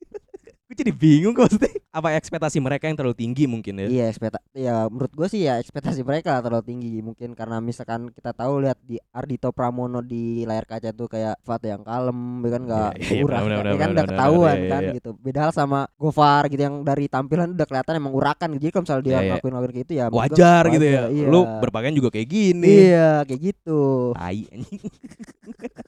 Gue 0.66 0.74
jadi 0.74 0.90
bingung 0.90 1.30
kok 1.30 1.46
maksudnya. 1.46 1.70
Apa 1.94 2.18
ekspektasi 2.18 2.58
mereka 2.58 2.90
yang 2.90 2.98
terlalu 2.98 3.14
tinggi 3.14 3.46
mungkin 3.46 3.80
ya? 3.80 3.86
Iya 3.86 4.04
ekspekta 4.10 4.42
ya 4.50 4.90
menurut 4.90 5.14
gue 5.14 5.28
sih 5.30 5.46
ya 5.46 5.62
ekspektasi 5.62 6.02
mereka 6.02 6.42
terlalu 6.42 6.66
tinggi. 6.66 6.98
Mungkin 7.06 7.38
karena 7.38 7.62
misalkan 7.62 8.10
kita 8.10 8.34
tahu 8.34 8.66
lihat 8.66 8.74
di 8.82 8.98
Ardito 9.14 9.54
Pramono 9.54 10.02
di 10.02 10.42
layar 10.42 10.66
kaca 10.66 10.90
tuh 10.90 11.06
kayak 11.06 11.38
Fat 11.46 11.62
yang 11.62 11.86
kalem 11.86 12.18
ya 12.42 12.50
kan? 12.50 12.62
Nggak 12.66 12.90
Iya, 12.98 13.06
iya, 13.14 13.22
urak 13.22 13.40
benar, 13.46 13.46
ya 13.46 13.46
benar, 13.46 13.62
kan? 13.62 13.70
Benar, 13.70 13.78
udah 13.78 13.94
benar, 13.94 14.06
ketahuan 14.10 14.56
iya, 14.58 14.66
kan 14.74 14.82
iya. 14.82 14.94
gitu. 14.98 15.10
Beda 15.22 15.38
hal 15.46 15.52
sama 15.54 15.78
Gofar 15.94 16.42
gitu 16.50 16.62
yang 16.66 16.76
dari 16.82 17.04
tampilan 17.06 17.48
udah 17.54 17.66
kelihatan 17.70 17.92
emang 18.02 18.12
urakan 18.18 18.48
gitu. 18.58 18.62
Jadi 18.66 18.72
kalau 18.74 18.84
misalnya 18.90 19.04
dia 19.06 19.14
Iya, 19.14 19.16
iya. 19.22 19.28
ngelakuin 19.30 19.54
kayak 19.54 19.76
gitu 19.78 19.92
ya 19.94 20.04
menurut 20.10 20.18
gua 20.18 20.26
wajar 20.26 20.62
gitu 20.74 20.84
ya. 20.90 21.02
iya. 21.14 21.26
lu 21.30 21.40
berpakaian 21.62 21.94
juga 21.94 22.08
kayak 22.10 22.26
gini. 22.26 22.74
Iya 22.90 23.10
kayak 23.22 23.40
gitu. 23.54 23.82
Tai 24.18 24.40
anjing 24.50 24.82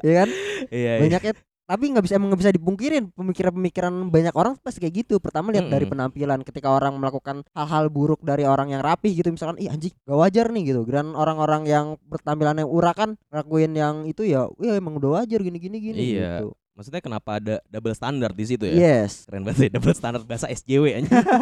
ya 0.00 0.12
kan 0.20 0.28
iya 0.68 0.92
iya. 0.96 1.00
banyaknya 1.00 1.34
tapi 1.64 1.84
nggak 1.88 2.04
bisa 2.04 2.14
emang 2.14 2.28
nggak 2.28 2.42
bisa 2.44 2.52
dipungkirin 2.52 3.04
pemikiran-pemikiran 3.10 4.12
banyak 4.12 4.36
orang 4.36 4.52
pasti 4.60 4.78
kayak 4.78 4.94
gitu 5.00 5.16
pertama 5.16 5.48
lihat 5.48 5.64
dari 5.64 5.82
Mm-mm. 5.82 5.96
penampilan 5.96 6.40
ketika 6.42 6.68
orang 6.68 6.92
melakukan 6.94 7.40
hal-hal 7.50 7.88
buruk 7.88 8.20
dari 8.20 8.44
orang 8.44 8.68
yang 8.68 8.84
rapih 8.84 9.16
gitu 9.16 9.32
misalkan 9.32 9.56
ih 9.56 9.72
anjing 9.72 9.96
gak 9.98 10.12
wajar 10.14 10.52
nih 10.52 10.62
gitu 10.68 10.84
dan 10.84 11.12
orang-orang 11.12 11.64
yang 11.64 11.86
bertampilan 12.04 12.60
yang 12.60 12.68
urakan 12.68 13.16
ngelakuin 13.28 13.72
yang 13.72 14.04
itu 14.04 14.22
ya 14.22 14.44
ya 14.58 14.76
emang 14.76 15.00
udah 15.00 15.18
wajar 15.18 15.40
gini 15.40 15.56
gini 15.56 15.76
gini 15.80 16.00
Iya. 16.14 16.44
gitu. 16.44 16.52
maksudnya 16.74 17.00
kenapa 17.00 17.40
ada 17.40 17.56
double 17.64 17.96
standard 17.96 18.34
di 18.34 18.44
situ 18.44 18.68
ya 18.68 18.76
yes 18.76 19.24
keren 19.24 19.42
banget 19.42 19.58
ya 19.64 19.70
double 19.72 19.96
standard 19.96 20.28
bahasa 20.28 20.46
SJW 20.46 21.00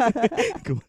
Gua- 0.65 0.87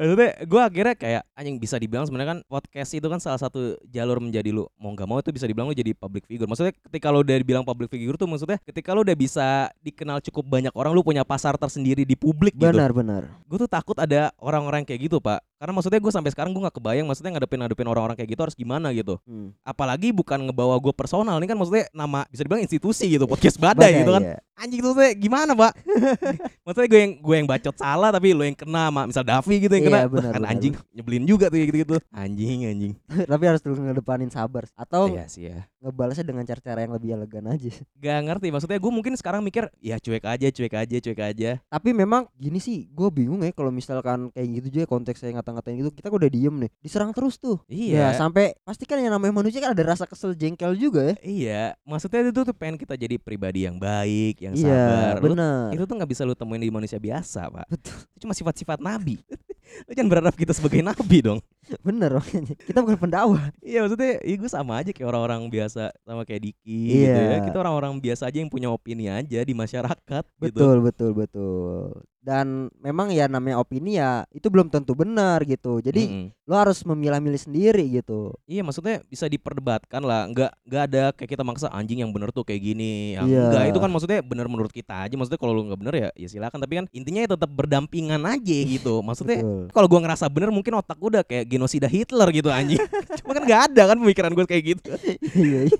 maksudnya 0.00 0.30
gue 0.48 0.60
akhirnya 0.64 0.94
kayak 0.96 1.22
anjing 1.36 1.56
bisa 1.60 1.76
dibilang 1.76 2.08
sebenarnya 2.08 2.30
kan 2.32 2.38
podcast 2.48 2.90
itu 2.96 3.04
kan 3.04 3.20
salah 3.20 3.36
satu 3.36 3.76
jalur 3.84 4.16
menjadi 4.16 4.48
lu 4.48 4.64
mau 4.80 4.96
nggak 4.96 5.04
mau 5.04 5.20
itu 5.20 5.28
bisa 5.28 5.44
dibilang 5.44 5.68
lu 5.68 5.76
jadi 5.76 5.92
public 5.92 6.24
figure. 6.24 6.48
Maksudnya 6.48 6.72
ketika 6.72 7.12
lu 7.12 7.20
udah 7.20 7.36
dibilang 7.36 7.64
public 7.68 7.92
figure 7.92 8.16
tuh 8.16 8.24
maksudnya 8.24 8.56
ketika 8.64 8.96
lu 8.96 9.04
udah 9.04 9.12
bisa 9.12 9.68
dikenal 9.84 10.24
cukup 10.24 10.48
banyak 10.48 10.72
orang 10.72 10.96
lu 10.96 11.04
punya 11.04 11.20
pasar 11.20 11.60
tersendiri 11.60 12.08
di 12.08 12.16
publik 12.16 12.56
gitu. 12.56 12.72
Benar 12.72 12.96
benar. 12.96 13.22
Gue 13.44 13.60
tuh 13.60 13.68
takut 13.68 13.94
ada 14.00 14.32
orang-orang 14.40 14.88
kayak 14.88 15.12
gitu 15.12 15.20
pak. 15.20 15.44
Karena 15.60 15.76
maksudnya 15.76 16.00
gue 16.00 16.08
sampai 16.08 16.30
sekarang 16.32 16.56
gue 16.56 16.62
nggak 16.64 16.76
kebayang 16.80 17.04
maksudnya 17.04 17.36
ngadepin 17.36 17.60
ngadepin 17.60 17.88
orang-orang 17.92 18.16
kayak 18.16 18.32
gitu 18.32 18.40
harus 18.40 18.56
gimana 18.56 18.96
gitu. 18.96 19.20
Hmm. 19.28 19.52
apalagi 19.60 20.08
bukan 20.08 20.48
ngebawa 20.48 20.80
gue 20.80 20.92
personal 20.96 21.36
ini 21.36 21.44
kan 21.44 21.58
maksudnya 21.60 21.84
nama 21.92 22.24
bisa 22.32 22.40
dibilang 22.46 22.64
institusi 22.64 23.12
gitu 23.12 23.28
podcast 23.28 23.60
badai, 23.60 24.00
gitu 24.00 24.16
kan. 24.16 24.22
iya. 24.24 24.38
anjing 24.56 24.80
tuh 24.80 24.96
teh 24.96 25.12
gimana 25.16 25.52
pak? 25.52 25.72
Maksudnya 26.68 26.88
gue 26.88 27.00
yang 27.00 27.12
gue 27.20 27.34
yang 27.40 27.48
bacot 27.48 27.76
salah 27.80 28.08
tapi 28.12 28.36
lo 28.36 28.44
yang 28.44 28.56
kena 28.56 28.92
sama 28.92 29.02
misal 29.08 29.24
Davi 29.24 29.56
gitu 29.56 29.72
yang 29.72 29.84
kena 29.90 29.98
Iya, 29.98 30.08
benar, 30.08 30.30
kan 30.30 30.38
benar, 30.38 30.52
anjing 30.52 30.72
nyebelin 30.90 31.24
juga 31.24 31.44
tuh 31.46 31.58
gitu 31.58 31.78
gitu 31.80 31.96
anjing 32.10 32.58
anjing. 32.64 32.92
Tapi 33.30 33.44
harus 33.44 33.60
dulu 33.60 33.74
ngedepanin 33.80 34.30
sabar 34.30 34.64
atau 34.72 35.08
iya 35.08 35.26
sih 35.26 35.44
ya 35.44 35.66
ngebalasnya 35.80 36.22
dengan 36.22 36.44
cara-cara 36.44 36.78
yang 36.78 36.92
lebih 36.92 37.10
elegan 37.10 37.48
aja. 37.48 37.72
Gak 37.96 38.18
ngerti 38.22 38.46
maksudnya 38.48 38.76
gue 38.76 38.92
mungkin 38.92 39.12
sekarang 39.14 39.40
mikir 39.40 39.66
ya 39.76 39.96
cuek 39.96 40.22
aja 40.22 40.46
cuek 40.46 40.74
aja 40.76 40.96
cuek 40.98 41.20
aja. 41.26 41.50
Tapi 41.64 41.90
memang 41.90 42.28
gini 42.34 42.56
sih 42.56 42.86
gue 42.86 43.08
bingung 43.08 43.40
ya 43.40 43.50
kalau 43.50 43.68
misalkan 43.68 44.28
kayak 44.30 44.48
gitu 44.56 44.68
juga 44.70 44.86
konteksnya 44.86 45.34
ngata-ngatain 45.34 45.76
gitu 45.76 45.90
kita 45.90 46.08
udah 46.08 46.28
diem 46.28 46.54
nih 46.58 46.70
diserang 46.78 47.10
terus 47.10 47.34
tuh. 47.34 47.58
Iya. 47.66 47.96
Ya 47.96 48.18
sampai 48.20 48.54
pasti 48.60 48.84
kan 48.84 48.96
yang 48.96 49.10
namanya 49.10 49.32
manusia 49.34 49.58
kan 49.58 49.72
ada 49.72 49.84
rasa 49.86 50.04
kesel 50.04 50.32
jengkel 50.32 50.76
juga 50.76 51.00
ya. 51.02 51.14
iya 51.20 51.62
maksudnya 51.82 52.22
itu 52.22 52.40
tuh 52.42 52.52
pengen 52.52 52.76
kita 52.76 52.94
jadi 52.94 53.16
pribadi 53.16 53.64
yang 53.64 53.74
baik 53.74 54.36
yang 54.38 54.52
Iya, 54.52 54.68
sabar. 54.68 55.14
Lu- 55.18 55.32
benar. 55.32 55.68
itu 55.72 55.82
tuh 55.82 55.94
nggak 55.96 56.10
bisa 56.10 56.22
lu 56.22 56.34
temuin 56.34 56.60
di 56.60 56.68
manusia 56.68 56.96
biasa 56.96 57.48
pak. 57.48 57.64
Betul. 57.66 57.96
itu 58.06 58.18
cuma 58.20 58.34
sifat-sifat 58.34 58.78
nabi 58.78 59.16
lu 59.86 59.92
jangan 59.94 60.10
berharap 60.10 60.34
kita 60.34 60.52
sebagai 60.52 60.80
nabi 60.82 61.18
dong 61.22 61.40
Bener 61.86 62.10
makanya. 62.18 62.54
Kita 62.66 62.82
bukan 62.82 62.98
pendakwah. 62.98 63.54
Iya 63.62 63.86
maksudnya 63.86 64.18
iya 64.26 64.36
gue 64.42 64.50
sama 64.50 64.82
aja 64.82 64.90
kayak 64.90 65.06
orang-orang 65.06 65.46
biasa 65.46 65.94
sama 66.02 66.26
kayak 66.26 66.50
Diki 66.50 67.06
gitu 67.06 67.14
ya 67.14 67.38
Iya. 67.38 67.46
Kita 67.46 67.62
orang-orang 67.62 67.94
biasa 68.02 68.26
aja 68.26 68.42
yang 68.42 68.50
punya 68.50 68.66
opini 68.74 69.06
aja 69.06 69.38
di 69.46 69.54
masyarakat 69.54 70.24
gitu 70.26 70.50
Betul, 70.50 70.76
betul, 70.82 71.10
betul. 71.14 71.94
Dan 72.20 72.68
memang 72.84 73.08
ya 73.08 73.24
namanya 73.32 73.56
opini 73.64 73.96
ya 73.96 74.28
itu 74.28 74.52
belum 74.52 74.68
tentu 74.68 74.92
benar 74.92 75.40
gitu. 75.48 75.80
Jadi 75.80 76.04
Mm-mm. 76.04 76.26
lo 76.44 76.54
harus 76.54 76.84
memilah-milih 76.84 77.40
sendiri 77.40 77.88
gitu. 77.88 78.36
Iya 78.44 78.60
maksudnya 78.60 79.00
bisa 79.08 79.24
diperdebatkan 79.24 80.04
lah. 80.04 80.28
Nggak, 80.28 80.52
nggak 80.68 80.82
ada 80.92 81.04
kayak 81.16 81.30
kita 81.32 81.42
maksa 81.42 81.72
anjing 81.72 82.04
yang 82.04 82.12
bener 82.12 82.28
tuh 82.28 82.44
kayak 82.44 82.60
gini 82.60 83.16
yang 83.16 83.24
Iya. 83.24 83.44
Enggak 83.48 83.64
itu 83.72 83.78
kan 83.80 83.90
maksudnya 83.90 84.20
bener 84.20 84.46
menurut 84.52 84.72
kita 84.72 85.08
aja. 85.08 85.14
Maksudnya 85.16 85.40
kalau 85.40 85.52
lu 85.56 85.62
nggak 85.72 85.80
bener 85.80 85.94
ya 85.96 86.08
ya 86.12 86.28
silakan. 86.28 86.60
Tapi 86.60 86.72
kan 86.84 86.86
intinya 86.92 87.20
ya 87.24 87.28
tetap 87.32 87.50
berdampingan 87.56 88.20
aja 88.28 88.58
gitu. 88.68 89.00
Maksudnya 89.00 89.40
kalau 89.72 89.86
gua 89.88 90.00
ngerasa 90.04 90.28
bener 90.28 90.52
mungkin 90.52 90.76
otak 90.76 91.00
gua 91.00 91.20
udah 91.20 91.24
kayak 91.24 91.48
genosida 91.48 91.88
Hitler 91.88 92.28
gitu 92.36 92.52
anjing. 92.52 92.80
Cuma 93.24 93.32
kan 93.32 93.42
nggak 93.48 93.62
ada 93.72 93.82
kan 93.90 93.96
pemikiran 93.96 94.32
gue 94.36 94.44
kayak 94.44 94.64
gitu. 94.76 94.90
Iya 95.32 95.72
iya. 95.72 95.78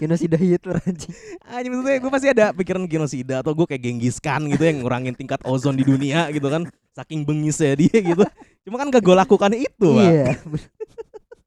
Genosida 0.00 0.36
Hitler 0.38 0.80
anjing. 0.82 1.14
Anjing 1.44 1.72
maksudnya 1.72 1.98
gue 2.00 2.10
pasti 2.12 2.28
ada 2.32 2.46
pikiran 2.56 2.84
genosida 2.88 3.40
Atau 3.40 3.52
gue 3.52 3.66
kayak 3.68 3.82
Genghis 3.84 4.16
Khan 4.20 4.48
gitu 4.48 4.64
yang 4.64 4.84
ngurangin 4.84 5.14
tingkat 5.16 5.40
ozon 5.44 5.76
di 5.76 5.84
dunia 5.84 6.28
gitu 6.32 6.48
kan. 6.48 6.66
Saking 6.96 7.24
bengisnya 7.24 7.76
dia 7.76 7.96
gitu. 7.98 8.24
Cuma 8.66 8.76
kan 8.80 8.88
gak 8.90 9.04
gue 9.04 9.16
lakukan 9.16 9.52
itu 9.54 9.88
Pak. 9.94 10.06
iya 10.08 10.36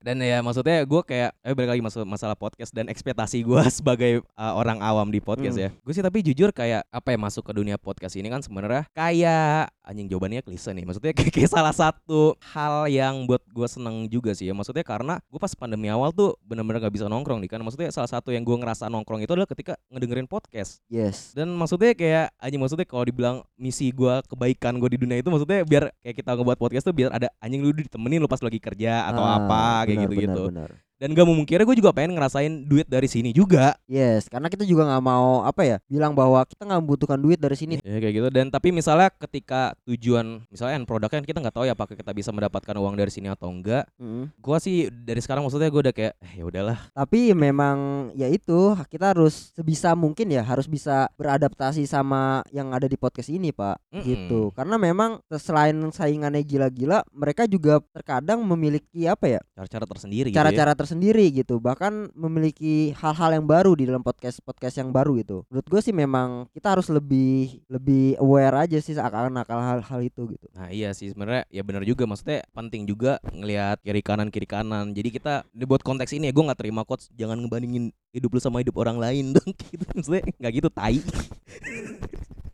Dan 0.01 0.17
ya 0.17 0.41
maksudnya 0.41 0.81
gue 0.81 1.01
kayak 1.01 1.29
eh 1.39 1.53
balik 1.53 1.69
lagi 1.71 1.81
masuk 1.81 2.03
masalah 2.03 2.33
podcast 2.33 2.69
dan 2.69 2.85
ekspektasi 2.85 3.41
gue 3.41 3.61
sebagai 3.73 4.11
uh, 4.33 4.53
orang 4.53 4.81
awam 4.81 5.07
di 5.07 5.17
podcast 5.17 5.53
Hmm. 5.53 5.63
ya. 5.63 5.69
Gue 5.79 5.91
sih 5.91 6.01
tapi 6.01 6.21
jujur 6.21 6.49
kayak 6.49 6.85
apa 6.87 7.09
ya 7.09 7.17
masuk 7.17 7.43
ke 7.43 7.53
dunia 7.53 7.75
podcast 7.75 8.13
ini 8.13 8.25
kan 8.25 8.39
sebenarnya 8.39 8.89
kayak 8.91 9.69
anjing 9.81 10.07
jawabannya 10.07 10.41
klise 10.41 10.71
nih. 10.71 10.83
Maksudnya 10.83 11.13
kayak, 11.17 11.31
kayak 11.31 11.49
salah 11.49 11.71
satu 11.71 12.33
hal 12.47 12.87
yang 12.87 13.23
buat 13.23 13.41
gue 13.45 13.67
seneng 13.67 14.05
juga 14.07 14.31
sih 14.31 14.47
ya. 14.47 14.53
Maksudnya 14.53 14.81
karena 14.81 15.21
gue 15.23 15.37
pas 15.37 15.51
pandemi 15.51 15.87
awal 15.87 16.09
tuh 16.11 16.33
bener-bener 16.41 16.79
gak 16.79 16.91
bisa 16.91 17.05
nongkrong 17.05 17.37
nih 17.39 17.51
kan. 17.51 17.61
Maksudnya 17.61 17.89
salah 17.89 18.07
satu 18.07 18.29
yang 18.29 18.41
gue 18.41 18.53
ngerasa 18.53 18.87
nongkrong 18.87 19.21
itu 19.21 19.31
adalah 19.31 19.45
ketika 19.45 19.73
ngedengerin 19.87 20.25
podcast. 20.25 20.81
yes 20.87 21.31
Dan 21.31 21.53
maksudnya 21.53 21.93
kayak 21.93 22.33
anjing 22.37 22.57
maksudnya 22.57 22.85
kalau 22.85 23.03
dibilang 23.03 23.37
misi 23.55 23.91
gua 23.91 24.23
kebaikan 24.23 24.77
gue 24.77 24.89
di 24.89 24.99
dunia 24.99 25.17
itu 25.17 25.27
maksudnya 25.27 25.61
biar 25.61 25.93
kayak 25.99 26.15
kita 26.17 26.33
ngebuat 26.33 26.57
podcast 26.57 26.83
tuh 26.83 26.95
biar 26.95 27.11
ada 27.11 27.29
anjing 27.37 27.61
lu 27.61 27.69
ditemenin 27.71 28.17
lu 28.17 28.25
pas 28.25 28.39
lagi 28.39 28.57
kerja 28.57 29.05
atau 29.05 29.21
Ah, 29.21 29.37
apa 29.37 29.61
kayak 29.91 30.07
gitu-gitu. 30.07 30.43
benar, 30.47 30.71
benar. 30.71 30.90
Dan 31.01 31.17
gak 31.17 31.25
memungkiri 31.25 31.65
gue 31.65 31.73
juga 31.73 31.89
pengen 31.89 32.13
ngerasain 32.13 32.69
duit 32.69 32.85
dari 32.85 33.09
sini 33.09 33.33
juga. 33.33 33.73
yes 33.89 34.29
karena 34.29 34.47
kita 34.47 34.61
juga 34.61 34.85
nggak 34.85 35.01
mau 35.01 35.41
apa 35.41 35.65
ya 35.65 35.77
bilang 35.89 36.13
bahwa 36.13 36.45
kita 36.45 36.61
nggak 36.61 36.77
membutuhkan 36.77 37.17
duit 37.17 37.41
dari 37.41 37.57
sini 37.57 37.81
Ya 37.81 37.97
kayak 37.97 38.13
gitu. 38.13 38.27
Dan 38.29 38.47
tapi 38.47 38.69
misalnya 38.69 39.09
ketika 39.09 39.73
tujuan 39.83 40.45
misalnya 40.47 40.77
end 40.77 40.85
produknya 40.85 41.17
kan 41.17 41.25
kita 41.25 41.41
nggak 41.41 41.55
tahu 41.55 41.65
ya 41.65 41.73
apakah 41.73 41.97
kita 41.97 42.13
bisa 42.13 42.29
mendapatkan 42.29 42.77
uang 42.77 42.93
dari 42.93 43.09
sini 43.09 43.27
atau 43.27 43.49
enggak. 43.49 43.89
Mm. 43.97 44.29
Gua 44.37 44.61
sih 44.61 44.93
dari 44.93 45.17
sekarang 45.19 45.41
maksudnya 45.41 45.67
gue 45.67 45.81
udah 45.81 45.95
kayak 45.95 46.13
eh, 46.21 46.33
ya 46.37 46.43
udahlah. 46.45 46.77
tapi 46.93 47.33
memang 47.33 47.77
ya 48.13 48.29
itu 48.29 48.77
kita 48.85 49.17
harus 49.17 49.49
sebisa 49.55 49.97
mungkin 49.97 50.29
ya 50.29 50.45
harus 50.45 50.69
bisa 50.69 51.09
beradaptasi 51.15 51.81
sama 51.83 52.45
yang 52.51 52.69
ada 52.71 52.85
di 52.85 52.93
podcast 52.93 53.31
ini 53.31 53.49
pak 53.49 53.79
Mm-mm. 53.89 54.03
gitu 54.05 54.41
karena 54.53 54.75
memang 54.77 55.17
selain 55.33 55.73
saingannya 55.89 56.43
gila-gila 56.43 57.01
mereka 57.09 57.47
juga 57.47 57.79
terkadang 57.89 58.43
memiliki 58.43 59.07
apa 59.07 59.25
ya 59.27 59.41
Cara-cara 59.55 59.85
tersendiri 59.87 60.27
gitu 60.29 60.35
ya. 60.35 60.43
cara-cara 60.43 60.73
tersendiri 60.91 61.31
gitu 61.31 61.63
bahkan 61.63 62.11
memiliki 62.11 62.91
hal-hal 62.99 63.39
yang 63.39 63.47
baru 63.47 63.71
di 63.79 63.87
dalam 63.87 64.03
podcast 64.03 64.43
podcast 64.43 64.75
yang 64.75 64.91
baru 64.91 65.15
gitu 65.23 65.47
menurut 65.47 65.67
gue 65.71 65.79
sih 65.79 65.95
memang 65.95 66.51
kita 66.51 66.75
harus 66.75 66.91
lebih 66.91 67.63
lebih 67.71 68.19
aware 68.19 68.67
aja 68.67 68.75
sih 68.83 68.91
akan 68.99 69.39
akal 69.39 69.63
hal-hal 69.63 69.99
itu 70.03 70.35
gitu 70.35 70.51
Nah 70.51 70.67
iya 70.67 70.91
sih 70.91 71.09
sebenarnya 71.09 71.47
ya 71.47 71.63
benar 71.63 71.87
juga 71.87 72.03
maksudnya 72.03 72.43
penting 72.51 72.83
juga 72.83 73.23
ngelihat 73.31 73.79
kiri 73.81 74.03
kanan 74.03 74.27
kiri 74.29 74.47
kanan. 74.47 74.91
Jadi 74.91 75.09
kita 75.15 75.47
dibuat 75.55 75.81
konteks 75.81 76.11
ini 76.11 76.27
ya 76.29 76.33
gue 76.35 76.43
nggak 76.43 76.59
terima 76.59 76.83
coach 76.83 77.07
jangan 77.15 77.39
ngebandingin 77.39 77.95
hidup 78.11 78.35
lu 78.35 78.39
sama 78.43 78.59
hidup 78.59 78.75
orang 78.77 78.99
lain 78.99 79.31
dong 79.33 79.51
gitu 79.71 79.83
maksudnya 79.95 80.23
nggak 80.37 80.53
gitu 80.59 80.69
tai. 80.69 80.99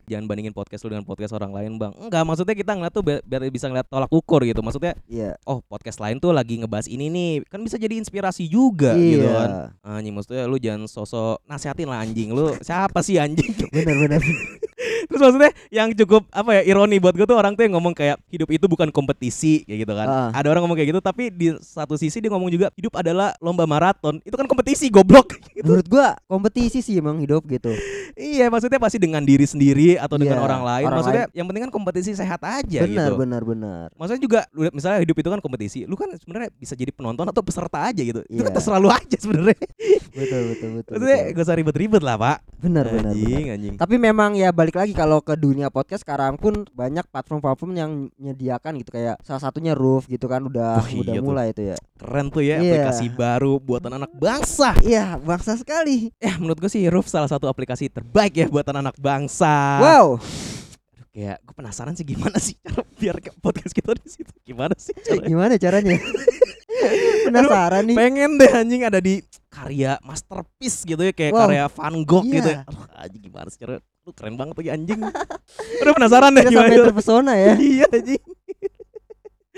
Jangan 0.08 0.24
bandingin 0.26 0.56
podcast 0.56 0.82
lu 0.88 0.96
dengan 0.96 1.04
podcast 1.04 1.36
orang 1.36 1.52
lain 1.52 1.76
bang. 1.76 1.92
Enggak 2.00 2.24
maksudnya 2.24 2.56
kita 2.56 2.72
ngeliat 2.74 2.94
tuh 2.96 3.04
biar, 3.04 3.20
biar 3.22 3.40
bisa 3.52 3.68
ngeliat 3.68 3.86
tolak 3.86 4.10
ukur 4.10 4.42
gitu. 4.42 4.64
Maksudnya 4.64 4.96
iya. 5.06 5.36
oh 5.44 5.60
podcast 5.62 6.00
lain 6.00 6.16
tuh 6.18 6.32
lagi 6.32 6.58
ngebahas 6.58 6.88
ini 6.88 7.12
nih. 7.12 7.32
Kan 7.46 7.60
bisa 7.60 7.76
jadi 7.76 7.94
inspirasi 8.00 8.48
juga 8.48 8.96
gitu 8.96 9.28
kan. 9.28 9.50
Iya 9.84 9.96
anjing 9.98 10.14
maksudnya 10.14 10.44
lu 10.48 10.56
jangan 10.56 10.88
sosok 10.88 11.44
nasihatin 11.44 11.88
lah 11.88 12.00
anjing 12.02 12.32
lu. 12.32 12.56
Siapa 12.64 13.04
sih 13.04 13.20
anjing? 13.20 13.52
Benar-benar 13.70 14.24
Terus 15.08 15.20
maksudnya 15.20 15.50
yang 15.68 15.88
cukup 15.96 16.28
apa 16.30 16.60
ya 16.60 16.62
ironi 16.68 17.00
buat 17.00 17.16
gue 17.16 17.24
tuh 17.24 17.34
orang 17.34 17.56
tuh 17.56 17.64
yang 17.64 17.74
ngomong 17.74 17.96
kayak 17.96 18.20
hidup 18.28 18.48
itu 18.48 18.64
bukan 18.64 18.88
kompetisi 18.88 19.64
kayak 19.64 19.88
gitu 19.88 19.92
kan. 19.96 20.06
Ah. 20.06 20.30
Ada 20.32 20.52
orang 20.52 20.64
ngomong 20.64 20.76
kayak 20.76 20.92
gitu 20.92 21.00
tapi 21.00 21.32
di 21.32 21.56
satu 21.58 21.96
sisi 21.96 22.20
dia 22.20 22.28
ngomong 22.28 22.48
juga 22.48 22.68
hidup 22.76 22.92
adalah 22.94 23.32
lomba 23.40 23.64
maraton. 23.64 24.20
Itu 24.22 24.36
kan 24.36 24.44
kompetisi 24.44 24.88
goblok. 24.88 25.34
Gitu. 25.58 25.66
menurut 25.74 25.90
gua 25.90 26.14
kompetisi 26.30 26.78
sih 26.78 27.02
emang 27.02 27.18
hidup 27.18 27.42
gitu 27.50 27.74
iya, 28.14 28.46
maksudnya 28.46 28.78
pasti 28.78 28.94
dengan 28.94 29.26
diri 29.26 29.42
sendiri 29.42 29.98
atau 29.98 30.14
dengan 30.14 30.38
Iya, 30.38 30.46
orang 30.46 30.62
lain. 30.62 30.86
orang 30.86 30.96
maksudnya 31.02 31.24
yang 31.34 31.46
penting 31.50 31.62
kan 31.66 31.72
kompetisi 31.74 32.10
sehat 32.14 32.38
aja 32.46 32.86
benar 32.86 33.10
gitu. 33.10 33.18
benar 33.18 33.42
benar 33.42 33.86
Maksudnya 33.98 34.22
juga 34.22 34.40
misalnya 34.70 35.02
hidup 35.02 35.18
itu 35.18 35.28
kan 35.34 35.40
kompetisi. 35.42 35.82
Lu 35.82 35.98
kan 35.98 36.14
sebenarnya 36.14 36.54
bisa 36.54 36.78
jadi 36.78 36.94
penonton 36.94 37.26
atau 37.26 37.42
peserta 37.42 37.90
aja 37.90 37.98
gitu. 37.98 38.22
Itu 38.30 38.38
kan 38.38 38.54
Iya. 38.54 38.56
terserah 38.60 38.78
lu 38.78 38.86
aja 38.86 39.16
sebenarnya. 39.18 39.58
betul 40.14 40.40
betul 40.54 40.68
betul, 40.78 40.92
Maksudnya 40.94 41.18
betul. 41.18 41.34
gak 41.34 41.44
usah 41.46 41.56
ribet-ribet 41.58 42.02
lah, 42.06 42.16
Pak. 42.18 42.36
benar 42.58 42.84
benar 42.86 43.14
benar. 43.14 43.14
Anjing, 43.14 43.46
anjing. 43.50 43.74
Tapi 43.78 43.94
memang 43.98 44.30
ya 44.34 44.50
balik 44.50 44.78
lagi 44.78 44.92
kalau 44.98 45.22
ke 45.22 45.32
dunia 45.32 45.70
podcast 45.70 46.02
sekarang 46.02 46.34
pun 46.34 46.66
banyak 46.74 47.06
platform-platform 47.06 47.70
yang 47.72 47.90
menyediakan 48.14 48.74
gitu 48.76 48.90
kayak 48.90 49.14
salah 49.22 49.38
satunya 49.38 49.70
Roof 49.70 50.04
gitu 50.04 50.26
kan 50.26 50.42
udah 50.42 50.82
Wah, 50.82 50.90
iya 50.90 50.98
udah 51.00 51.14
tuh. 51.14 51.22
mulai 51.22 51.46
itu 51.50 51.62
ya. 51.64 51.76
Keren 51.94 52.26
tuh 52.28 52.42
ya 52.42 52.58
Iya. 52.58 52.82
aplikasi 52.82 53.06
baru 53.08 53.52
buatan 53.56 53.94
anak 53.94 54.10
bangsa. 54.12 54.74
Iya, 54.82 55.14
bangsa 55.16 55.54
sekali. 55.54 56.10
Ya 56.18 56.34
menurut 56.34 56.58
gue 56.58 56.66
sih 56.66 56.82
Roof 56.84 57.06
salah 57.06 57.30
satu 57.30 57.46
aplikasi 57.46 57.86
terbaik 57.86 58.34
ya 58.34 58.46
buatan 58.46 58.74
anak 58.76 58.98
bangsa. 58.98 59.78
Wow. 59.78 60.18
Aduh, 60.18 61.06
kayak 61.08 61.38
gue 61.40 61.54
penasaran 61.54 61.94
sih 61.94 62.02
gimana 62.04 62.36
sih 62.36 62.58
cara 62.58 62.82
biar 62.98 63.16
ke 63.18 63.30
podcast 63.38 63.70
kita 63.70 63.94
di 63.94 64.10
situ. 64.10 64.34
Gimana 64.42 64.74
sih 64.74 64.98
caranya? 64.98 65.24
Gimana 65.24 65.54
caranya? 65.56 65.94
Penasaran 67.26 67.82
nih. 67.86 67.96
Pengen 67.96 68.30
deh 68.36 68.50
anjing 68.50 68.82
ada 68.82 68.98
di 68.98 69.22
karya 69.48 69.96
masterpiece 70.00 70.84
gitu 70.84 71.00
ya 71.00 71.10
kayak 71.10 71.32
Wow. 71.32 71.40
karya 71.44 71.64
Van 71.68 71.94
Gogh 72.04 72.24
Iya. 72.24 72.34
gitu 72.36 72.48
ya. 72.48 72.60
Aduh, 72.64 72.84
anjing 72.94 73.22
gimana 73.22 73.48
sih 73.48 73.58
cara 73.58 73.74
lu 74.04 74.12
keren 74.12 74.36
banget 74.36 74.54
lagi 74.56 74.70
anjing. 74.70 75.00
Udah 75.82 75.92
penasaran 75.92 76.30
deh 76.32 76.44
gimana. 76.44 76.68
sampai 76.68 76.84
terpesona 76.84 77.32
ya. 77.34 77.52
iya 77.72 77.86
anjing. 77.88 78.22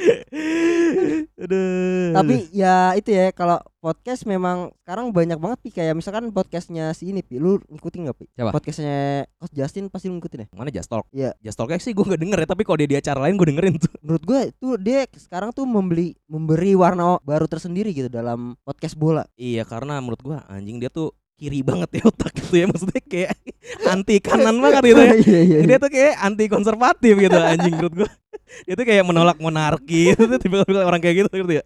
Aduh. 1.41 2.13
Tapi 2.15 2.35
ya 2.53 2.95
itu 2.97 3.11
ya 3.11 3.31
kalau 3.31 3.59
podcast 3.81 4.29
memang 4.29 4.77
sekarang 4.85 5.09
banyak 5.09 5.41
banget 5.41 5.59
pi 5.65 5.73
kayak 5.73 5.97
misalkan 5.97 6.29
podcastnya 6.37 6.93
si 6.93 7.09
ini 7.09 7.25
pi 7.25 7.41
lu 7.41 7.57
ngikutin 7.65 8.01
nggak 8.05 8.17
pi? 8.21 8.25
Siapa? 8.37 8.53
Podcastnya 8.53 9.25
Coach 9.41 9.57
Justin 9.57 9.89
pasti 9.89 10.13
lu 10.13 10.21
ngikutin 10.21 10.45
ya? 10.45 10.49
mana 10.53 10.69
Just 10.69 10.93
Talk? 10.93 11.09
Iya. 11.11 11.33
Just 11.41 11.57
Talknya 11.57 11.81
sih 11.81 11.97
gue 11.97 12.05
gak 12.05 12.21
denger 12.21 12.39
ya 12.45 12.49
Tapi 12.53 12.63
kalau 12.69 12.77
dia 12.77 12.89
di 12.93 12.97
acara 13.01 13.19
lain 13.25 13.41
gue 13.41 13.47
dengerin 13.49 13.75
tuh 13.81 13.93
Menurut 14.05 14.25
gue 14.29 14.41
tuh 14.61 14.77
dia 14.77 15.09
sekarang 15.17 15.51
tuh 15.57 15.65
membeli 15.65 16.13
memberi 16.29 16.77
warna 16.77 17.17
baru 17.25 17.49
tersendiri 17.49 17.91
gitu 17.97 18.13
dalam 18.13 18.55
podcast 18.63 18.95
bola. 18.95 19.25
Iya 19.41 19.65
karena 19.65 19.99
menurut 19.99 20.21
gua 20.21 20.39
anjing 20.47 20.79
dia 20.79 20.93
tuh 20.93 21.17
kiri 21.41 21.65
banget 21.65 21.89
ya 21.97 22.03
otak 22.05 22.37
gitu 22.37 22.53
ya 22.61 22.67
maksudnya 22.69 23.01
kayak 23.01 23.33
anti 23.89 24.21
kanan 24.21 24.61
banget 24.63 24.83
gitu 24.93 25.01
ya. 25.01 25.15
Iya 25.17 25.41
iya. 25.41 25.59
Dia 25.65 25.77
tuh 25.81 25.91
kayak 25.91 26.15
anti 26.21 26.45
konservatif 26.53 27.15
gitu 27.17 27.39
anjing 27.41 27.73
menurut 27.75 27.95
gua. 28.05 28.11
Dia 28.69 28.75
tuh 28.77 28.87
kayak 28.87 29.05
menolak 29.09 29.39
monarki 29.41 30.11
itu 30.13 30.37
tipe 30.39 30.57
orang 30.69 31.01
kayak 31.01 31.27
gitu 31.27 31.33
gitu 31.47 31.53
ya. 31.59 31.65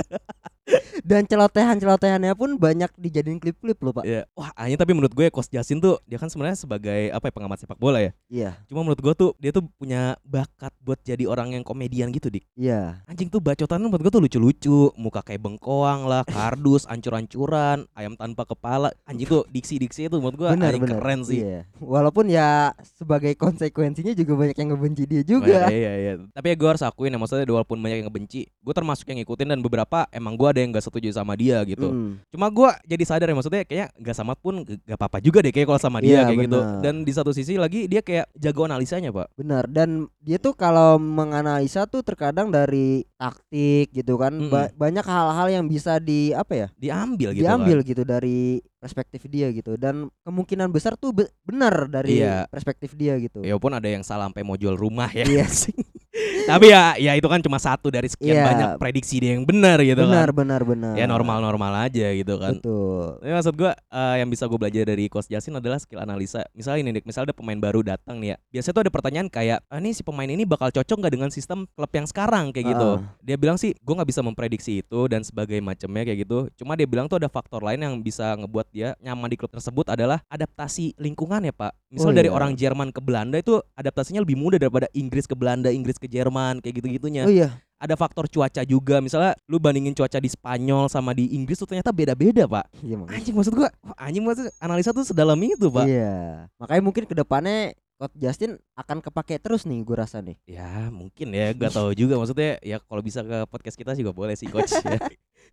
Dan 1.04 1.28
celotehan-celotehannya 1.28 2.32
pun 2.32 2.56
banyak 2.56 2.88
dijadiin 2.96 3.36
klip-klip 3.36 3.76
loh, 3.84 3.92
Pak. 3.92 4.04
Iya. 4.08 4.24
Wah, 4.32 4.48
anjing 4.56 4.80
tapi 4.80 4.96
menurut 4.96 5.12
gue 5.12 5.28
Coach 5.28 5.52
Jasin 5.52 5.76
tuh 5.76 6.00
dia 6.08 6.16
kan 6.16 6.32
sebenarnya 6.32 6.56
sebagai 6.56 7.12
apa 7.12 7.28
ya 7.28 7.32
pengamat 7.36 7.58
sepak 7.60 7.76
bola 7.76 8.00
ya. 8.00 8.16
Iya. 8.32 8.50
Cuma 8.64 8.80
menurut 8.80 9.00
gua 9.04 9.12
tuh 9.12 9.36
dia 9.36 9.52
tuh 9.52 9.68
punya 9.76 10.16
bakat 10.24 10.72
buat 10.80 10.96
jadi 11.04 11.28
orang 11.28 11.52
yang 11.52 11.64
komedian 11.66 12.08
gitu, 12.08 12.32
Dik. 12.32 12.48
Iya. 12.56 13.04
Anjing 13.04 13.28
tuh 13.28 13.44
bacotan 13.44 13.84
menurut 13.84 14.00
gua 14.00 14.12
tuh 14.14 14.22
lucu-lucu, 14.24 14.94
muka 14.96 15.20
kayak 15.20 15.44
bengkoang 15.44 16.08
lah, 16.08 16.24
kardus, 16.24 16.88
ancur-ancuran, 16.88 17.84
ayam 17.92 18.16
tanpa 18.16 18.48
kepala. 18.48 18.88
Anjing 19.04 19.28
tuh 19.28 19.44
diksi-diksi 19.52 20.08
itu 20.08 20.16
menurut 20.16 20.40
gua 20.40 20.48
Benar 20.56 20.72
anjing 20.72 20.88
benar. 20.88 20.96
keren 21.04 21.20
sih. 21.28 21.44
Iya. 21.44 21.68
Walaupun 21.76 22.32
ya 22.32 22.72
sebagai 22.96 23.36
konsekuensinya 23.36 24.16
juga 24.16 24.32
banyak 24.40 24.56
yang 24.56 24.68
ngebenci 24.72 25.02
dia 25.04 25.22
juga. 25.26 25.68
Iya, 25.68 25.76
iya, 25.76 25.92
iya. 26.00 26.12
Tapi 26.32 26.46
ya 26.52 26.56
gue 26.56 26.68
harus 26.70 26.82
akuin 26.86 27.12
ya 27.12 27.18
maksudnya 27.20 27.44
walaupun 27.50 27.76
banyak 27.76 28.00
yang 28.00 28.08
ngebenci, 28.08 28.48
gue 28.48 28.74
termasuk 28.74 29.04
yang 29.10 29.20
ngikutin 29.20 29.52
dan 29.52 29.60
beberapa 29.60 30.08
emang 30.08 30.38
gue 30.38 30.50
ada 30.54 30.62
yang 30.62 30.70
gak 30.70 30.84
setuju 30.84 31.10
sama 31.10 31.34
dia 31.34 31.58
gitu. 31.64 31.84
Hmm. 31.84 32.22
Cuma 32.28 32.46
gue 32.48 32.70
jadi 32.86 33.02
sadar 33.02 33.26
ya 33.26 33.34
maksudnya 33.34 33.62
kayak 33.62 33.90
gak 33.92 34.14
sama 34.14 34.32
pun 34.32 34.62
gak 34.62 34.94
apa-apa 34.94 35.18
juga 35.18 35.42
deh 35.42 35.50
kayak 35.50 35.66
kalau 35.66 35.80
sama 35.80 35.98
dia 35.98 36.22
Iya, 36.22 36.30
kayak 36.30 36.38
gitu. 36.40 36.56
benar. 36.56 36.80
Dan 36.80 36.94
di 37.02 37.10
satu 37.10 37.30
sisi 37.30 37.54
lagi 37.54 37.84
dia 37.84 37.98
kayak 37.98 38.30
jago 38.32 38.62
analisanya 38.62 39.10
pak. 39.10 39.34
Benar 39.34 39.66
dan 39.66 40.06
dia 40.18 40.38
tuh 40.38 40.54
kalau 40.54 40.96
menganalisa 40.96 41.84
tuh 41.84 42.00
terkadang 42.00 42.48
dari 42.48 43.02
taktik 43.14 43.90
gitu 43.90 44.14
kan 44.14 44.30
Mm-mm. 44.32 44.48
ba- 44.48 44.70
banyak 44.72 45.02
hal-hal 45.02 45.48
yang 45.50 45.64
bisa 45.64 45.98
di 45.98 46.30
apa 46.30 46.52
ya 46.54 46.68
Diambil 46.74 47.32
gitu. 47.32 47.42
diambil 47.42 47.78
Kan. 47.78 47.88
gitu 47.88 48.02
dari 48.02 48.38
perspektif 48.76 49.24
dia 49.26 49.48
gitu 49.48 49.74
dan 49.74 50.06
kemungkinan 50.22 50.68
besar 50.68 50.94
tuh 50.94 51.10
be- 51.10 51.32
benar 51.42 51.88
dari 51.88 52.20
Iya. 52.20 52.44
perspektif 52.46 52.92
dia 52.92 53.16
gitu. 53.16 53.40
Ya 53.40 53.52
walaupun 53.52 53.72
ada 53.72 53.86
yang 53.86 54.00
salah 54.00 54.28
sampai 54.28 54.42
mau 54.42 54.54
jual 54.54 54.74
rumah 54.74 55.08
ya. 55.10 55.24
Iya. 55.24 55.48
Tapi 56.50 56.70
ya 56.70 56.94
ya 56.94 57.12
itu 57.14 57.24
kan 57.24 57.40
cuma 57.40 57.58
satu 57.58 57.88
dari 57.88 58.06
sekian 58.06 58.34
Iya. 58.34 58.44
banyak 58.44 58.68
prediksi 58.76 59.18
dia 59.18 59.34
yang 59.34 59.42
benar 59.42 59.80
gitu 59.80 59.98
benar 60.00 60.30
kan. 60.30 60.36
benar 60.36 60.60
benar. 60.62 60.92
Ya 60.94 61.04
normal-normal 61.04 61.88
aja 61.88 62.06
gitu 62.12 62.34
kan. 62.36 62.58
Betul. 62.58 63.18
Tapi 63.18 63.32
maksud 63.32 63.54
gua 63.54 63.72
eh, 63.74 64.14
yang 64.20 64.28
bisa 64.28 64.44
gue 64.44 64.54
belajar 64.54 64.84
dari 64.84 65.04
Coach 65.06 65.26
Jasin 65.26 65.54
adalah 65.54 65.78
skill 65.78 65.98
analisa. 65.98 66.44
Misalnya 66.52 66.80
ini, 66.86 67.00
misalnya 67.02 67.32
ada 67.32 67.36
pemain 67.36 67.58
baru 67.58 67.82
datang 67.82 68.20
nih 68.20 68.34
ya. 68.34 68.36
Biasanya 68.52 68.74
tuh 68.74 68.82
ada 68.84 68.92
pertanyaan 68.92 69.28
kayak, 69.28 69.58
ah, 69.66 69.78
nih 69.78 69.92
si 69.92 70.02
pemain 70.02 70.26
ini 70.26 70.44
bakal 70.44 70.70
cocok 70.70 70.96
nggak 71.00 71.12
dengan 71.12 71.30
sistem 71.30 71.66
klub 71.72 71.90
yang 71.90 72.06
sekarang 72.06 72.50
kayak 72.50 72.76
gitu. 72.76 72.90
Ah. 73.00 73.16
Dia 73.20 73.34
bilang 73.34 73.56
sih, 73.56 73.74
gue 73.74 73.94
nggak 73.94 74.08
bisa 74.08 74.20
memprediksi 74.20 74.80
itu 74.80 75.00
dan 75.08 75.22
sebagai 75.22 75.58
macamnya 75.58 76.04
kayak 76.04 76.18
gitu. 76.22 76.38
Cuma 76.54 76.74
dia 76.74 76.86
bilang 76.86 77.06
tuh 77.06 77.18
ada 77.18 77.26
faktor 77.26 77.62
lain 77.62 77.80
yang 77.80 77.94
bisa 77.98 78.36
ngebuat 78.36 78.66
dia 78.70 78.94
nyaman 79.00 79.26
di 79.26 79.36
klub 79.36 79.50
tersebut 79.50 79.88
adalah 79.88 80.22
adaptasi 80.28 80.94
lingkungan 80.96 81.42
ya 81.42 81.52
pak. 81.52 81.72
Misal 81.88 82.04
Oh, 82.04 82.12
dari 82.12 82.28
iya. 82.28 82.36
orang 82.36 82.52
Jerman 82.52 82.90
ke 82.90 83.00
Belanda 83.00 83.38
itu 83.38 83.58
adaptasinya 83.72 84.20
lebih 84.20 84.36
mudah 84.36 84.58
daripada 84.58 84.86
Inggris 84.92 85.24
ke 85.24 85.32
Belanda, 85.32 85.70
Inggris 85.70 85.96
ke 86.04 86.10
Jerman 86.10 86.60
kayak 86.60 86.74
gitu-gitunya 86.78 87.24
Oh 87.24 87.32
iya. 87.32 87.56
ada 87.76 87.94
faktor 87.94 88.24
cuaca 88.26 88.60
juga 88.62 88.96
misalnya 88.98 89.32
lu 89.44 89.56
bandingin 89.56 89.92
cuaca 89.92 90.16
di 90.16 90.28
Spanyol 90.28 90.86
sama 90.86 91.10
di 91.10 91.28
Inggris 91.30 91.56
tuh 91.56 91.66
ternyata 91.66 91.90
beda-beda 91.90 92.44
pak 92.46 92.64
Iya 92.78 92.96
makanya. 92.96 93.16
anjing 93.18 93.34
maksud 93.34 93.52
gua 93.52 93.68
anjing 93.96 94.22
maksud 94.22 94.46
analisa 94.58 94.90
tuh 94.90 95.04
sedalam 95.04 95.36
itu 95.38 95.68
pak 95.68 95.84
Iya. 95.84 96.48
Makanya 96.56 96.82
mungkin 96.82 97.02
ke 97.02 97.14
depannya 97.14 97.72
Coach 98.04 98.20
Justin 98.20 98.60
akan 98.76 99.00
kepake 99.00 99.40
terus 99.40 99.64
nih 99.64 99.80
gue 99.80 99.96
rasa 99.96 100.20
nih. 100.20 100.36
ya 100.44 100.92
mungkin 100.92 101.32
ya 101.32 101.56
gak 101.56 101.72
tahu 101.72 101.96
juga 101.96 102.20
maksudnya 102.20 102.60
ya 102.60 102.76
kalau 102.84 103.00
bisa 103.00 103.24
ke 103.24 103.48
podcast 103.48 103.80
kita 103.80 103.96
juga 103.96 104.12
boleh 104.12 104.36
sih 104.36 104.44
coach 104.44 104.76
ya 104.76 105.00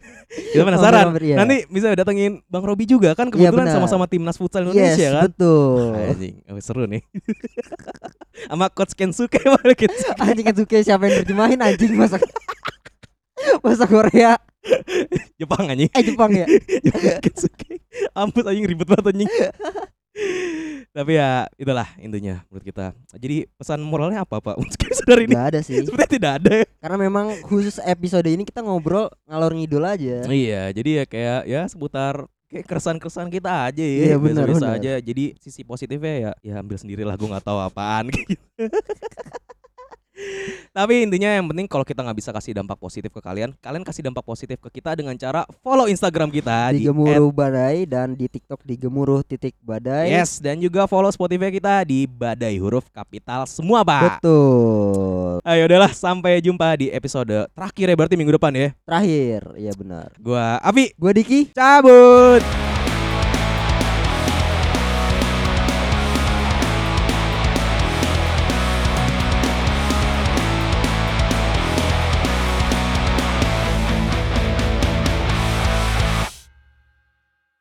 kita 0.52 0.68
penasaran 0.68 1.16
Mampir-mampir, 1.16 1.24
iya. 1.32 1.36
nanti 1.40 1.64
bisa 1.72 1.96
datengin 1.96 2.44
Bang 2.52 2.68
Robi 2.68 2.84
juga 2.84 3.16
kan 3.16 3.32
kebetulan 3.32 3.72
benar. 3.72 3.76
sama-sama 3.80 4.04
timnas 4.12 4.36
futsal 4.36 4.68
yes, 4.68 4.76
Indonesia 4.76 5.10
kan 5.16 5.24
betul. 5.32 5.96
anjing 5.96 6.36
oh, 6.44 6.60
seru 6.60 6.84
nih 6.92 7.04
sama 8.52 8.68
coach 8.68 8.94
Kensuke 9.00 9.40
malah 9.56 9.76
Kensuke. 9.80 10.20
anjing 10.20 10.48
suka 10.52 10.78
siapa 10.84 11.08
yang 11.08 11.16
terjemahin 11.24 11.60
anjing 11.64 11.96
masa 11.96 12.20
bahasa 13.64 13.88
Korea 13.88 14.36
Jepang 15.40 15.72
anjing 15.72 15.88
eh 15.88 16.04
Jepang 16.04 16.32
ya 16.36 16.44
Kensuke 17.24 17.80
Ampun 18.12 18.44
anjing 18.44 18.68
ribet 18.68 18.92
banget 18.92 19.16
anjing 19.16 19.32
Tapi 20.92 21.16
ya 21.16 21.48
itulah 21.56 21.88
intinya 21.96 22.44
menurut 22.48 22.66
kita 22.66 22.92
Jadi 23.16 23.48
pesan 23.56 23.80
moralnya 23.80 24.22
apa 24.22 24.38
Pak 24.38 24.60
untuk 24.60 24.76
episode 24.86 25.24
ini? 25.24 25.32
nggak 25.32 25.48
ada 25.48 25.60
sih 25.62 25.80
Sepertinya 25.80 26.12
tidak 26.12 26.32
ada 26.38 26.54
karena 26.78 26.98
memang 27.00 27.26
khusus 27.46 27.80
episode 27.80 28.28
ini 28.28 28.44
kita 28.44 28.60
ngobrol 28.60 29.08
ngalor 29.24 29.56
ngidul 29.56 29.82
aja 29.82 30.28
Iya 30.28 30.68
jadi 30.70 30.90
ya 30.92 31.04
kayak 31.06 31.42
ya 31.48 31.62
seputar 31.66 32.28
kayak 32.52 32.68
keresahan-keresahan 32.68 33.32
kita 33.32 33.72
aja 33.72 33.80
ya 33.80 34.12
Iya, 34.12 34.18
benar, 34.20 34.44
benar. 34.46 34.76
aja 34.76 35.00
Jadi 35.00 35.40
sisi 35.40 35.64
positifnya 35.64 36.16
ya 36.20 36.32
Ya 36.44 36.54
ambil 36.60 36.76
sendirilah 36.76 37.16
gue 37.16 37.28
gak 37.30 37.46
tahu 37.46 37.56
apaan 37.58 38.12
gitu. 38.12 38.36
Tapi 40.72 41.04
intinya 41.04 41.28
yang 41.36 41.52
penting 41.52 41.68
kalau 41.68 41.84
kita 41.84 42.00
nggak 42.00 42.18
bisa 42.18 42.32
kasih 42.32 42.56
dampak 42.56 42.80
positif 42.80 43.12
ke 43.12 43.20
kalian, 43.20 43.52
kalian 43.60 43.84
kasih 43.84 44.08
dampak 44.08 44.24
positif 44.24 44.56
ke 44.56 44.80
kita 44.80 44.96
dengan 44.96 45.12
cara 45.20 45.44
follow 45.60 45.84
Instagram 45.84 46.32
kita 46.32 46.72
di 46.72 46.80
di 46.80 46.88
gemuruh 46.88 47.28
badai 47.30 47.84
dan 47.84 48.16
di 48.16 48.32
TikTok 48.32 48.64
di 48.64 48.80
gemuruh 48.80 49.20
titik 49.20 49.52
badai 49.60 50.08
Yes, 50.16 50.40
dan 50.40 50.64
juga 50.64 50.88
follow 50.88 51.12
Spotify 51.12 51.52
kita 51.52 51.84
di 51.84 52.08
Badai 52.08 52.56
Huruf 52.56 52.88
Kapital 52.88 53.44
semua, 53.52 53.84
Pak. 53.84 54.24
betul 54.24 55.44
Ayo 55.44 55.68
udahlah 55.68 55.92
sampai 55.92 56.40
jumpa 56.40 56.80
di 56.80 56.88
episode 56.88 57.52
terakhir 57.52 57.92
ya 57.92 57.96
berarti 58.00 58.16
minggu 58.16 58.40
depan 58.40 58.56
ya. 58.56 58.70
terakhir 58.88 59.42
iya 59.60 59.76
benar 59.76 60.16
Gua 60.24 60.56
Avi 60.64 60.96
gue 60.96 61.12
Diki 61.12 61.40
cabut. 61.52 62.71